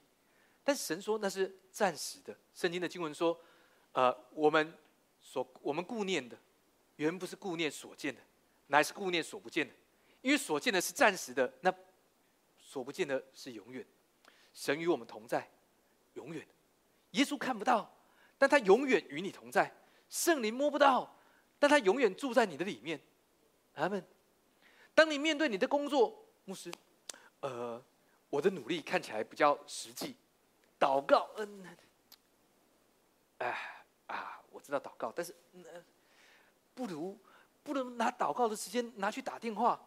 [0.63, 2.35] 但神说那是暂时的。
[2.53, 3.39] 圣经的经文说，
[3.91, 4.73] 呃，我们
[5.21, 6.35] 所我们顾念的，
[6.95, 8.21] 原不是顾念所见的，
[8.67, 9.73] 乃是顾念所不见的，
[10.21, 11.71] 因为所见的是暂时的，那。
[12.75, 13.85] 所不见的是永远，
[14.53, 15.49] 神与我们同在，
[16.15, 16.45] 永远。
[17.11, 17.89] 耶稣看不到，
[18.37, 19.73] 但他永远与你同在。
[20.09, 21.09] 圣灵摸不到，
[21.57, 22.99] 但他永远住在你的里面。
[23.75, 24.05] 阿门。
[24.93, 26.69] 当你面对你的工作，牧师，
[27.39, 27.81] 呃，
[28.29, 30.17] 我的努力看起来比较实际。
[30.77, 31.77] 祷告，嗯，
[33.37, 35.33] 哎啊，我知道祷告，但是，
[36.73, 37.17] 不如
[37.63, 39.81] 不能拿祷告的时间拿去打电话。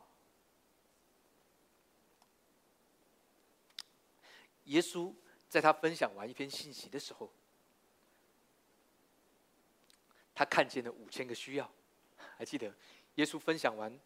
[4.69, 5.13] 耶稣
[5.49, 7.31] 在他分享完一篇信息的时候，
[10.35, 11.71] 他看见了五千个需要。
[12.37, 12.73] 还记得
[13.17, 13.99] 耶稣分享完，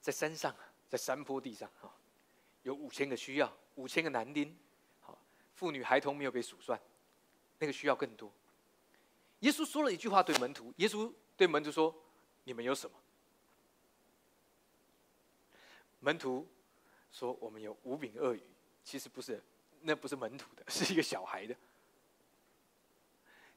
[0.00, 0.54] 在山上，
[0.88, 1.92] 在山坡地上，哈，
[2.62, 4.56] 有五千个需要，五千个男丁，
[5.00, 5.18] 好，
[5.54, 6.80] 妇女孩童没有被数算，
[7.58, 8.32] 那个需要更多。
[9.40, 11.94] 耶稣说了一句话对门徒，耶稣对门徒说
[12.44, 12.96] ：“你们有什么？”
[15.98, 16.46] 门徒。
[17.12, 18.42] 说我们有五饼鳄鱼，
[18.82, 19.40] 其实不是，
[19.82, 21.54] 那不是门徒的，是一个小孩的。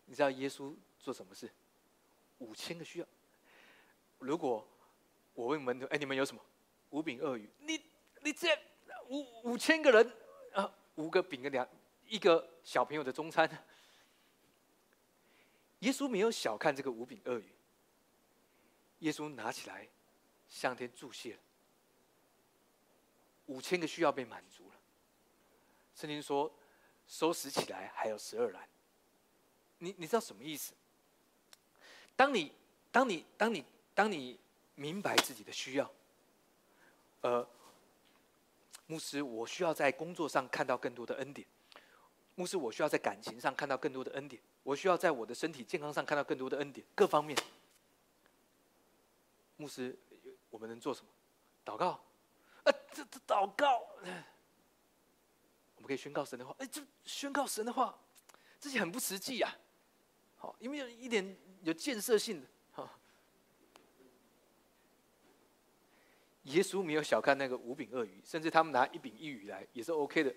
[0.06, 1.50] 你知道耶稣做什么事？
[2.40, 3.08] 五千个需要。
[4.20, 4.68] 如果
[5.34, 6.42] 我问门徒，哎，你们有什么？
[6.92, 7.50] 五饼鳄鱼。
[7.60, 7.82] 你
[8.22, 8.48] 你这
[9.08, 10.14] 五五千个人
[10.54, 11.68] 啊，五个饼跟两
[12.08, 13.50] 一个小朋友的中餐。
[15.80, 17.54] 耶稣没有小看这个五饼鳄鱼。
[19.00, 19.88] 耶稣拿起来，
[20.48, 21.40] 向天祝谢了。
[23.48, 24.76] 五千个需要被满足了。
[25.96, 26.52] 圣经说，
[27.08, 28.68] 收拾起来还有十二篮。
[29.78, 30.74] 你你知道什么意思？
[32.16, 32.52] 当你
[32.92, 34.40] 当你当你当你
[34.76, 35.92] 明白自己的需要，
[37.22, 37.48] 呃，
[38.88, 41.46] 牧师，我需要在工作上看到更多的恩典；
[42.36, 47.38] 牧师，我需要在感情上看到更多的恩典；我需要在我的身体健康上看到更多的恩典，各方面。
[49.58, 49.98] 牧师，
[50.50, 51.08] 我们能做什么？
[51.66, 52.02] 祷告。
[52.96, 53.86] 这这祷告，
[55.76, 56.56] 我们可以宣告神的话。
[56.60, 57.94] 哎，这宣告神的话，
[58.58, 59.54] 这些很不实际呀。
[60.38, 62.48] 好，有没有一点有建设性的？
[62.72, 62.90] 好，
[66.44, 70.34] 耶稣没有小看那个五饼鳄鱼，甚至他们拿一饼一鱼来也是 OK 的，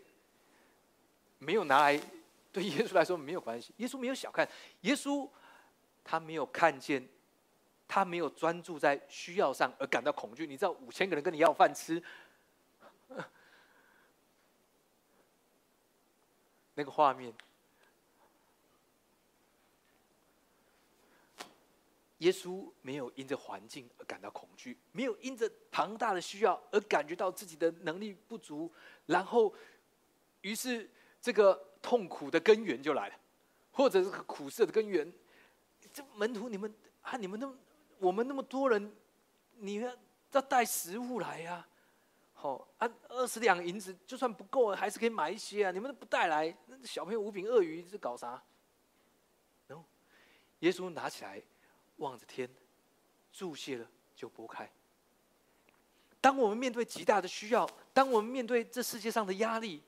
[1.39, 2.03] 没有拿来
[2.51, 3.73] 对耶稣来说没有关系。
[3.77, 4.49] 耶稣没有小看，
[4.81, 5.31] 耶稣
[6.03, 7.09] 他没有看见。
[7.91, 10.47] 他没有专注在需要上而感到恐惧。
[10.47, 11.99] 你知道五千个人跟你要饭吃，
[16.79, 17.35] 那个画面
[22.19, 28.73] 耶稣没有因着环境而感到恐惧，没有因着庞大的需要而感觉到自己的能力不足，
[29.07, 29.53] 然后
[30.43, 30.89] 于是
[31.21, 33.15] 这个痛苦的根源就来了，
[33.73, 35.13] 或者这个苦涩的根源，
[35.93, 36.73] 这门徒你们，
[37.03, 37.57] 啊，你们那么，
[37.99, 38.93] 我们那么多人，
[39.57, 39.99] 你们
[40.31, 41.67] 要带食物来呀。
[42.41, 45.73] 好啊，二十两银子就算不够，还是可以买一些啊。
[45.73, 48.41] 你们都不带来，那小朋友五饼鳄鱼是搞啥？
[49.67, 49.85] 然后
[50.61, 51.43] 耶稣拿起来。
[51.99, 52.49] 望着天，
[53.33, 53.85] 注谢了
[54.15, 54.71] 就拨开。
[56.21, 59.83] 当我们面对极大的需要，当我们面对这世界上的压力，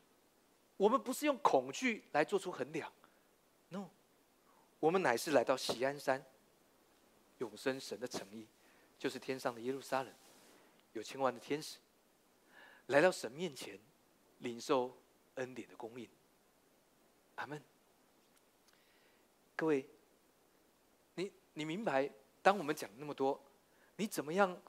[0.76, 2.92] 我们不是用恐惧来做出衡量
[3.68, 3.86] ，no，
[4.80, 6.20] 我们乃是来到喜安山，
[7.38, 8.44] 永生神的诚意，
[8.98, 10.12] 就是天上的耶路撒冷，
[10.94, 11.78] 有千万的天使，
[12.90, 13.78] 来到神面前，
[14.38, 14.96] 领受
[15.36, 16.08] 恩典的供应。
[17.36, 17.62] 阿门。
[19.54, 19.88] 各位。
[21.14, 22.10] 你你明白，
[22.42, 23.40] 当我们讲那么多，
[23.96, 24.60] 你怎么样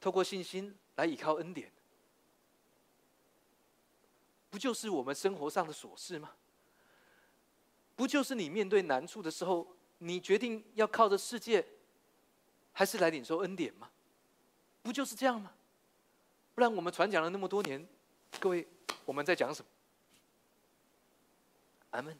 [0.00, 1.70] 透过信心来依靠恩典？
[4.50, 6.34] 不就是我们生活上的琐事吗？
[7.94, 11.64] 不就是你面对难处的时候，你决定要靠着世界，
[12.72, 13.90] 还是来领受恩典吗？
[14.82, 15.52] 不就是这样吗？
[16.54, 17.86] 不然我们传讲了那么多年，
[18.40, 18.66] 各位
[19.04, 19.68] 我们在讲什么？
[21.90, 22.18] 阿门。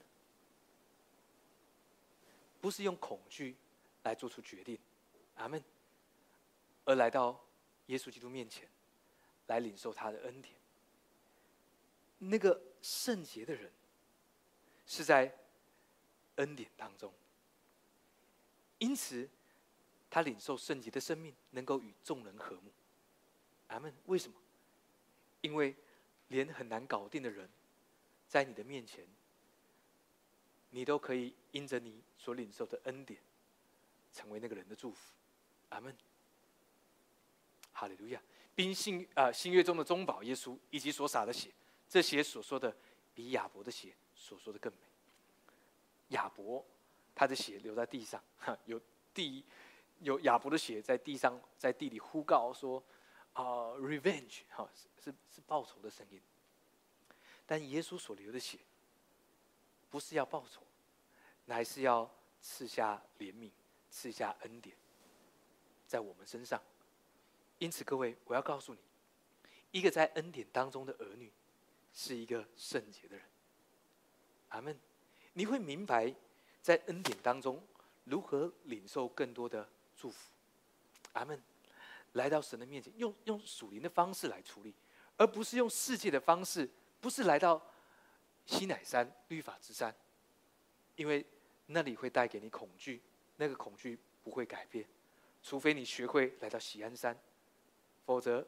[2.60, 3.56] 不是用恐惧。
[4.04, 4.76] 来做出决定，
[5.36, 5.62] 阿门。
[6.84, 7.40] 而来到
[7.86, 8.68] 耶稣基督面前，
[9.46, 10.52] 来领受他的恩典。
[12.18, 13.70] 那个圣洁的人，
[14.88, 15.32] 是在
[16.34, 17.14] 恩典当中，
[18.78, 19.30] 因此
[20.10, 22.72] 他领受圣洁的生命，能够与众人和睦。
[23.72, 23.92] 阿门。
[24.06, 24.34] 为什么？
[25.40, 25.74] 因为
[26.28, 27.48] 连很难搞定的人，
[28.28, 29.04] 在你的面前，
[30.70, 33.20] 你都可以因着你所领受的恩典。
[34.14, 35.14] 成为那个人的祝福，
[35.70, 35.96] 阿门。
[37.72, 38.20] 哈利路亚！
[38.54, 41.50] 冰信啊，新约中的中保耶稣以及所洒的血，
[41.88, 42.76] 这血所说的
[43.14, 44.80] 比亚伯的血所说的更美。
[46.08, 46.62] 亚伯
[47.14, 48.78] 他的血流在地上，哈，有
[49.14, 49.42] 地
[50.00, 52.84] 有亚伯的血在地上，在地里呼告说
[53.34, 56.20] 啊，revenge，哈，是是是报仇的声音。
[57.46, 58.58] 但耶稣所流的血，
[59.90, 60.62] 不是要报仇，
[61.46, 62.10] 乃是要
[62.40, 63.50] 赐下怜悯。
[63.94, 64.74] 赐下恩典，
[65.86, 66.58] 在我们身上。
[67.58, 68.80] 因此，各位，我要告诉你，
[69.70, 71.30] 一个在恩典当中的儿女，
[71.92, 73.26] 是一个圣洁的人。
[74.48, 74.80] 阿门。
[75.34, 76.14] 你会明白，
[76.62, 77.62] 在恩典当中
[78.04, 80.32] 如何领受更多的祝福。
[81.12, 81.38] 阿门。
[82.12, 84.74] 来到神的面前，用用属灵的方式来处理，
[85.16, 86.68] 而不是用世界的方式，
[87.00, 87.60] 不是来到
[88.46, 89.94] 西乃山律法之山，
[90.96, 91.24] 因为
[91.66, 93.02] 那里会带给你恐惧。
[93.36, 94.86] 那个恐惧不会改变，
[95.42, 97.18] 除非你学会来到喜安山，
[98.04, 98.46] 否则，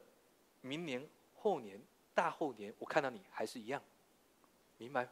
[0.61, 1.81] 明年、后年、
[2.13, 3.83] 大后年，我看到你还是一样，
[4.77, 5.09] 明白？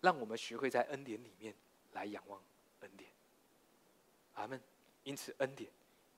[0.00, 1.54] 让我们学会在恩典里面
[1.92, 2.40] 来仰望
[2.80, 3.10] 恩典，
[4.34, 4.58] 阿门。
[5.02, 5.70] 因此，恩典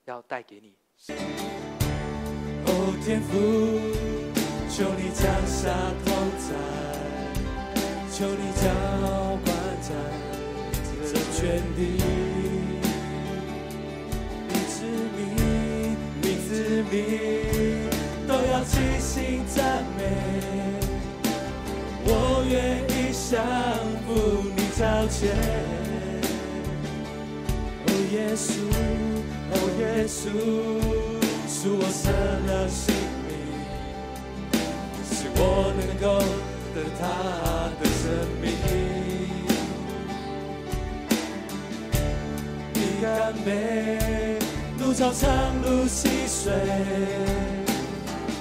[0.07, 0.73] 要带给你。
[2.65, 3.29] 哦，天父，
[4.69, 5.67] 求你降下
[6.05, 6.07] 同
[6.39, 6.47] 在，
[8.09, 8.63] 求你浇
[9.43, 9.47] 灌
[9.81, 9.91] 在
[11.05, 11.11] 这。
[11.35, 11.79] 全地，
[14.47, 14.75] 你之
[15.13, 15.19] 名，
[16.21, 16.49] 你之
[16.89, 16.95] 名，
[18.27, 19.99] 都要齐心赞美。
[22.05, 22.09] 我
[22.49, 22.55] 愿
[22.87, 23.35] 意降
[24.07, 24.07] 服
[24.55, 25.19] 你脚前。
[27.85, 28.47] 哦，耶稣，
[29.49, 30.29] 哦，耶稣，
[31.47, 32.09] 是我舍
[32.47, 32.93] 了性
[33.25, 33.29] 命，
[35.09, 35.41] 是我
[35.77, 36.05] 能够
[36.75, 37.01] 得他
[37.79, 38.03] 的生
[38.41, 38.45] 命。
[42.73, 43.05] 你干
[43.45, 43.47] 杯，
[44.79, 45.25] 路朝长
[45.61, 46.51] 路细水，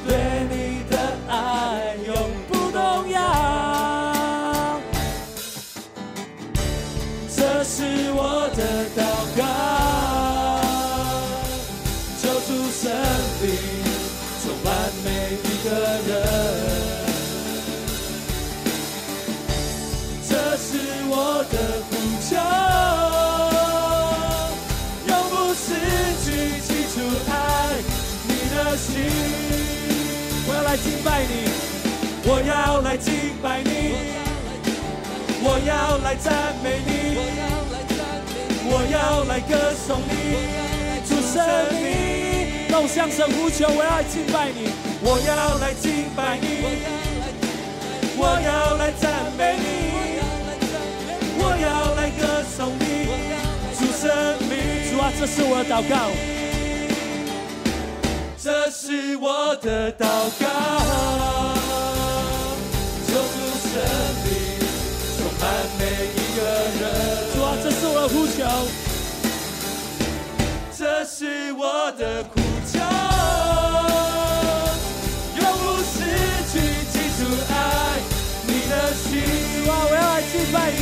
[0.07, 0.11] 对
[0.51, 0.95] 你的
[1.29, 1.86] 爱
[32.77, 33.11] 要来敬
[33.43, 33.95] 拜你，
[35.43, 37.17] 我要来赞美你，
[38.69, 40.13] 我要来歌颂你，
[41.09, 41.41] 主生
[41.73, 44.69] 命，让我向神呼求，我要敬拜你，
[45.01, 46.45] 我要来敬拜你，
[48.19, 50.21] 我要来赞美你，
[51.39, 53.09] 我要来歌颂你，
[53.79, 54.05] 主生。
[55.01, 56.11] 啊，这是我的祷告，
[58.43, 60.05] 这是我的祷
[60.41, 60.45] 告，
[70.79, 72.35] 这是我的苦
[72.71, 72.75] 衷，
[75.41, 75.95] 永不失
[76.53, 76.55] 去
[76.93, 77.21] 记住
[77.51, 77.53] 爱
[78.47, 79.05] 你的心。
[79.67, 80.79] 我要来敬拜你，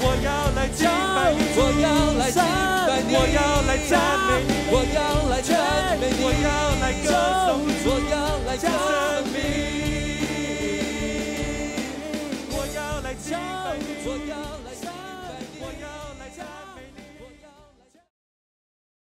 [0.00, 1.86] 我要来敬拜你，我要
[2.18, 3.92] 来敬拜你，我要来赞
[4.26, 4.96] 美你，我要
[5.28, 5.50] 来赞
[6.00, 6.46] 美你，我要
[6.80, 7.08] 来歌